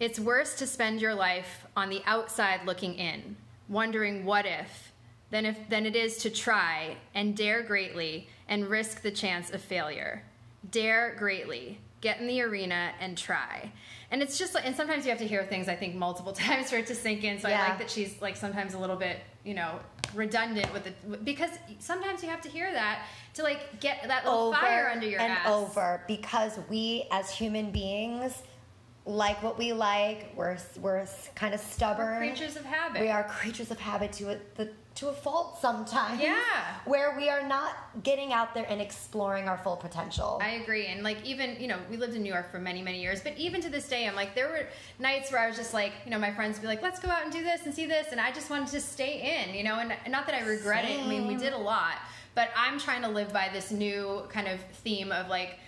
It's 0.00 0.18
worse 0.18 0.54
to 0.54 0.66
spend 0.66 1.02
your 1.02 1.14
life 1.14 1.66
on 1.76 1.90
the 1.90 2.00
outside 2.06 2.64
looking 2.64 2.94
in, 2.94 3.36
wondering 3.68 4.24
what 4.24 4.46
if, 4.46 4.92
than, 5.28 5.44
if, 5.44 5.68
than 5.68 5.84
it 5.84 5.94
is 5.94 6.16
to 6.22 6.30
try 6.30 6.96
and 7.14 7.36
dare 7.36 7.62
greatly 7.62 8.26
and 8.48 8.66
risk 8.66 9.02
the 9.02 9.10
chance 9.10 9.50
of 9.50 9.60
failure. 9.60 10.24
Dare 10.70 11.14
greatly, 11.18 11.78
get 12.00 12.20
in 12.20 12.26
the 12.26 12.42
arena 12.42 12.92
and 13.00 13.16
try. 13.16 13.72
And 14.10 14.22
it's 14.22 14.38
just 14.38 14.54
like, 14.54 14.66
and 14.66 14.74
sometimes 14.74 15.04
you 15.04 15.10
have 15.10 15.20
to 15.20 15.26
hear 15.26 15.44
things, 15.44 15.68
I 15.68 15.76
think, 15.76 15.94
multiple 15.94 16.32
times 16.34 16.70
for 16.70 16.76
it 16.76 16.86
to 16.88 16.94
sink 16.94 17.24
in. 17.24 17.38
So 17.40 17.48
I 17.48 17.68
like 17.68 17.78
that 17.78 17.90
she's 17.90 18.20
like 18.20 18.36
sometimes 18.36 18.74
a 18.74 18.78
little 18.78 18.96
bit, 18.96 19.18
you 19.44 19.54
know, 19.54 19.78
redundant 20.14 20.72
with 20.72 20.86
it 20.86 21.24
because 21.24 21.50
sometimes 21.78 22.22
you 22.22 22.28
have 22.28 22.40
to 22.42 22.48
hear 22.48 22.72
that 22.72 23.06
to 23.34 23.44
like 23.44 23.80
get 23.80 24.02
that 24.08 24.24
little 24.24 24.48
over 24.48 24.56
fire 24.56 24.90
under 24.92 25.06
your 25.06 25.20
and 25.20 25.32
ass. 25.32 25.48
over 25.48 26.02
because 26.08 26.58
we 26.68 27.06
as 27.12 27.30
human 27.30 27.70
beings 27.70 28.42
like 29.06 29.42
what 29.42 29.58
we 29.58 29.72
like. 29.72 30.32
We're 30.36 30.58
we're 30.80 31.06
kind 31.34 31.54
of 31.54 31.60
stubborn. 31.60 32.20
We're 32.20 32.28
creatures 32.28 32.56
of 32.56 32.64
habit. 32.64 33.00
We 33.00 33.08
are 33.08 33.24
creatures 33.24 33.70
of 33.70 33.78
habit 33.78 34.12
to 34.14 34.38
the, 34.56 34.70
to 34.96 35.08
a 35.08 35.12
fault 35.12 35.58
sometimes. 35.60 36.20
Yeah. 36.20 36.40
Where 36.84 37.16
we 37.16 37.28
are 37.28 37.46
not 37.46 37.74
getting 38.02 38.32
out 38.32 38.54
there 38.54 38.66
and 38.68 38.80
exploring 38.80 39.48
our 39.48 39.56
full 39.58 39.76
potential. 39.76 40.38
I 40.42 40.50
agree. 40.50 40.86
And 40.86 41.02
like 41.02 41.24
even, 41.24 41.56
you 41.60 41.68
know, 41.68 41.78
we 41.90 41.96
lived 41.96 42.14
in 42.14 42.22
New 42.22 42.32
York 42.32 42.50
for 42.50 42.58
many, 42.58 42.82
many 42.82 43.00
years, 43.00 43.20
but 43.20 43.36
even 43.38 43.60
to 43.62 43.70
this 43.70 43.88
day, 43.88 44.06
I'm 44.06 44.14
like, 44.14 44.34
there 44.34 44.48
were 44.48 44.66
nights 44.98 45.32
where 45.32 45.40
I 45.40 45.46
was 45.46 45.56
just 45.56 45.72
like, 45.72 45.92
you 46.04 46.10
know, 46.10 46.18
my 46.18 46.32
friends 46.32 46.56
would 46.56 46.62
be 46.62 46.68
like, 46.68 46.82
let's 46.82 47.00
go 47.00 47.08
out 47.08 47.22
and 47.22 47.32
do 47.32 47.42
this 47.42 47.64
and 47.64 47.74
see 47.74 47.86
this. 47.86 48.08
And 48.10 48.20
I 48.20 48.32
just 48.32 48.50
wanted 48.50 48.68
to 48.68 48.80
stay 48.80 49.44
in, 49.44 49.54
you 49.54 49.64
know, 49.64 49.76
and 49.76 49.94
not 50.08 50.26
that 50.26 50.34
I 50.34 50.44
regret 50.46 50.84
it. 50.84 51.00
I 51.00 51.06
mean, 51.06 51.26
we 51.26 51.36
did 51.36 51.52
a 51.52 51.58
lot, 51.58 51.94
but 52.34 52.50
I'm 52.56 52.78
trying 52.78 53.02
to 53.02 53.08
live 53.08 53.32
by 53.32 53.48
this 53.52 53.70
new 53.70 54.22
kind 54.28 54.48
of 54.48 54.60
theme 54.82 55.12
of 55.12 55.28
like, 55.28 55.58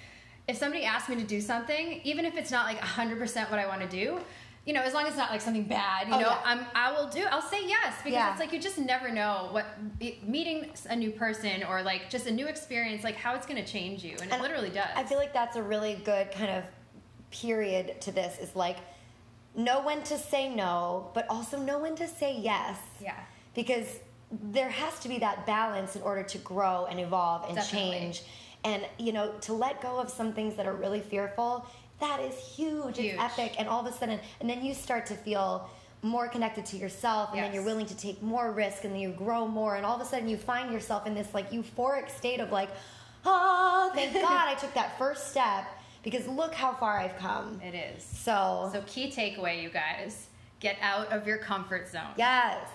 if 0.48 0.56
somebody 0.56 0.85
asks 0.85 1.08
me 1.08 1.16
to 1.16 1.22
do 1.22 1.40
something, 1.40 2.00
even 2.04 2.24
if 2.24 2.37
it's 2.37 2.50
not 2.50 2.66
like 2.66 2.80
100% 2.80 3.50
what 3.50 3.61
I 3.61 3.66
want 3.66 3.80
to 3.80 3.88
do, 3.88 4.18
you 4.64 4.72
know, 4.72 4.81
as 4.83 4.94
long 4.94 5.03
as 5.05 5.09
it's 5.11 5.16
not 5.18 5.31
like 5.31 5.40
something 5.40 5.64
bad, 5.64 6.07
you 6.09 6.14
Oh, 6.14 6.20
know, 6.20 6.29
yeah. 6.29 6.40
I'm, 6.44 6.64
I 6.75 6.92
will 6.92 7.09
do. 7.09 7.25
I'll 7.31 7.42
say 7.42 7.66
yes 7.66 7.94
because 7.98 8.12
Yeah. 8.12 8.31
it's 8.31 8.38
like 8.38 8.53
you 8.53 8.61
just 8.61 8.79
never 8.79 9.11
know 9.11 9.48
what 9.51 9.66
meeting 10.25 10.70
a 10.88 10.94
new 10.94 11.11
person 11.11 11.64
or 11.64 11.83
like 11.83 12.09
just 12.11 12.27
a 12.27 12.31
new 12.31 12.46
experience, 12.46 13.03
like 13.03 13.16
how 13.16 13.35
it's 13.35 13.46
going 13.46 13.62
to 13.62 13.68
change 13.70 14.05
you, 14.05 14.16
and, 14.22 14.31
it 14.33 14.40
literally 14.40 14.70
does. 14.70 14.87
I 14.94 15.03
feel 15.05 15.18
like 15.18 15.33
that's 15.33 15.57
a 15.57 15.62
really 15.62 15.94
good 16.05 16.31
kind 16.31 16.51
of 16.51 16.64
period 17.31 18.01
to 18.03 18.12
this 18.12 18.38
is 18.38 18.55
like 18.55 18.77
know 19.57 19.83
when 19.83 20.03
to 20.05 20.16
say 20.16 20.48
no, 20.55 21.11
but 21.14 21.27
also 21.29 21.59
know 21.59 21.79
when 21.81 21.96
to 21.96 22.07
say 22.07 22.38
yes. 22.38 22.79
Yeah. 23.01 23.16
Because 23.55 23.87
there 24.31 24.70
has 24.70 24.98
to 25.01 25.09
be 25.09 25.18
that 25.18 25.44
balance 25.44 25.94
in 25.96 26.03
order 26.03 26.22
to 26.22 26.38
grow 26.38 26.87
and 26.88 26.98
evolve 27.01 27.46
and 27.48 27.57
Definitely. 27.57 27.90
change. 27.98 28.22
And 28.64 28.87
you 28.98 29.12
know, 29.12 29.33
to 29.42 29.53
let 29.53 29.83
go 29.83 29.98
of 29.98 30.09
some 30.09 30.33
things 30.33 30.55
that 30.55 30.66
are 30.66 30.72
really 30.75 31.01
fearful, 31.01 31.66
that 32.02 32.20
is 32.20 32.34
huge. 32.36 32.98
Huge. 32.98 33.14
It's 33.14 33.22
epic. 33.22 33.54
And 33.58 33.68
all 33.68 33.80
of 33.80 33.92
a 33.92 33.96
sudden 33.96 34.20
and 34.40 34.48
then 34.50 34.64
you 34.64 34.74
start 34.74 35.06
to 35.06 35.14
feel 35.14 35.70
more 36.02 36.28
connected 36.28 36.66
to 36.66 36.76
yourself 36.76 37.30
and 37.32 37.40
then 37.40 37.54
you're 37.54 37.62
willing 37.64 37.86
to 37.86 37.96
take 37.96 38.20
more 38.22 38.50
risk 38.50 38.84
and 38.84 38.92
then 38.92 39.00
you 39.00 39.10
grow 39.10 39.46
more 39.46 39.76
and 39.76 39.86
all 39.86 39.94
of 39.94 40.02
a 40.02 40.04
sudden 40.04 40.28
you 40.28 40.36
find 40.36 40.72
yourself 40.72 41.06
in 41.06 41.14
this 41.14 41.32
like 41.32 41.50
euphoric 41.52 42.10
state 42.10 42.40
of 42.40 42.50
like 42.50 42.68
oh 43.24 43.88
thank 43.94 44.12
god 44.28 44.48
i 44.48 44.54
took 44.54 44.74
that 44.74 44.98
first 44.98 45.30
step 45.30 45.64
because 46.02 46.26
look 46.26 46.52
how 46.54 46.72
far 46.74 46.98
i've 46.98 47.16
come 47.18 47.60
It 47.62 47.76
is. 47.76 48.02
so, 48.02 48.68
So 48.72 48.82
key 48.84 49.12
takeaway, 49.12 49.62
you 49.62 49.70
guys: 49.70 50.26
get 50.58 50.76
out 50.82 51.12
of 51.12 51.24
your 51.24 51.38
comfort 51.38 51.88
zone 51.88 52.14
yes 52.16 52.66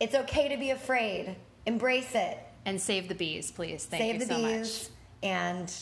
it's 0.00 0.16
okay 0.16 0.48
to 0.48 0.56
be 0.56 0.70
afraid 0.70 1.36
embrace 1.64 2.16
it 2.16 2.38
and 2.66 2.80
save 2.80 3.08
the 3.08 3.14
bees, 3.14 3.50
please. 3.50 3.84
Thank 3.86 4.02
save 4.02 4.14
you 4.14 4.20
the 4.20 4.34
so 4.34 4.42
bees 4.42 4.90
and 5.22 5.72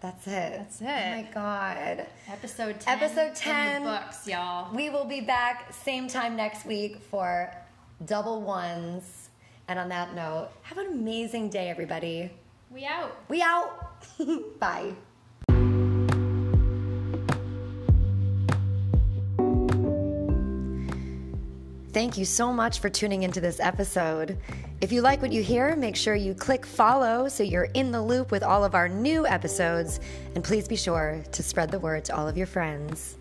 That's 0.00 0.26
it. 0.26 0.52
That's 0.58 0.80
it. 0.80 0.86
Oh 0.86 1.16
my 1.16 1.28
god. 1.32 2.06
Episode 2.28 2.80
10. 2.80 2.98
Episode 2.98 3.34
10. 3.34 3.82
the 3.82 3.90
books, 3.90 4.26
y'all. 4.26 4.74
We 4.74 4.90
will 4.90 5.04
be 5.06 5.20
back 5.20 5.72
same 5.72 6.06
time 6.06 6.36
next 6.36 6.66
week 6.66 6.98
for 7.10 7.52
double 8.04 8.42
ones. 8.42 9.30
And 9.68 9.78
on 9.78 9.88
that 9.88 10.14
note, 10.14 10.50
have 10.62 10.78
an 10.78 10.86
amazing 10.88 11.50
day, 11.50 11.68
everybody. 11.70 12.30
We 12.70 12.84
out. 12.84 13.16
We 13.28 13.42
out. 13.42 13.96
Bye. 14.60 14.94
Thank 21.96 22.18
you 22.18 22.26
so 22.26 22.52
much 22.52 22.80
for 22.80 22.90
tuning 22.90 23.22
into 23.22 23.40
this 23.40 23.58
episode. 23.58 24.36
If 24.82 24.92
you 24.92 25.00
like 25.00 25.22
what 25.22 25.32
you 25.32 25.42
hear, 25.42 25.74
make 25.74 25.96
sure 25.96 26.14
you 26.14 26.34
click 26.34 26.66
follow 26.66 27.26
so 27.26 27.42
you're 27.42 27.70
in 27.72 27.90
the 27.90 28.02
loop 28.02 28.30
with 28.30 28.42
all 28.42 28.64
of 28.64 28.74
our 28.74 28.86
new 28.86 29.26
episodes. 29.26 29.98
And 30.34 30.44
please 30.44 30.68
be 30.68 30.76
sure 30.76 31.24
to 31.32 31.42
spread 31.42 31.70
the 31.70 31.78
word 31.78 32.04
to 32.04 32.14
all 32.14 32.28
of 32.28 32.36
your 32.36 32.48
friends. 32.48 33.16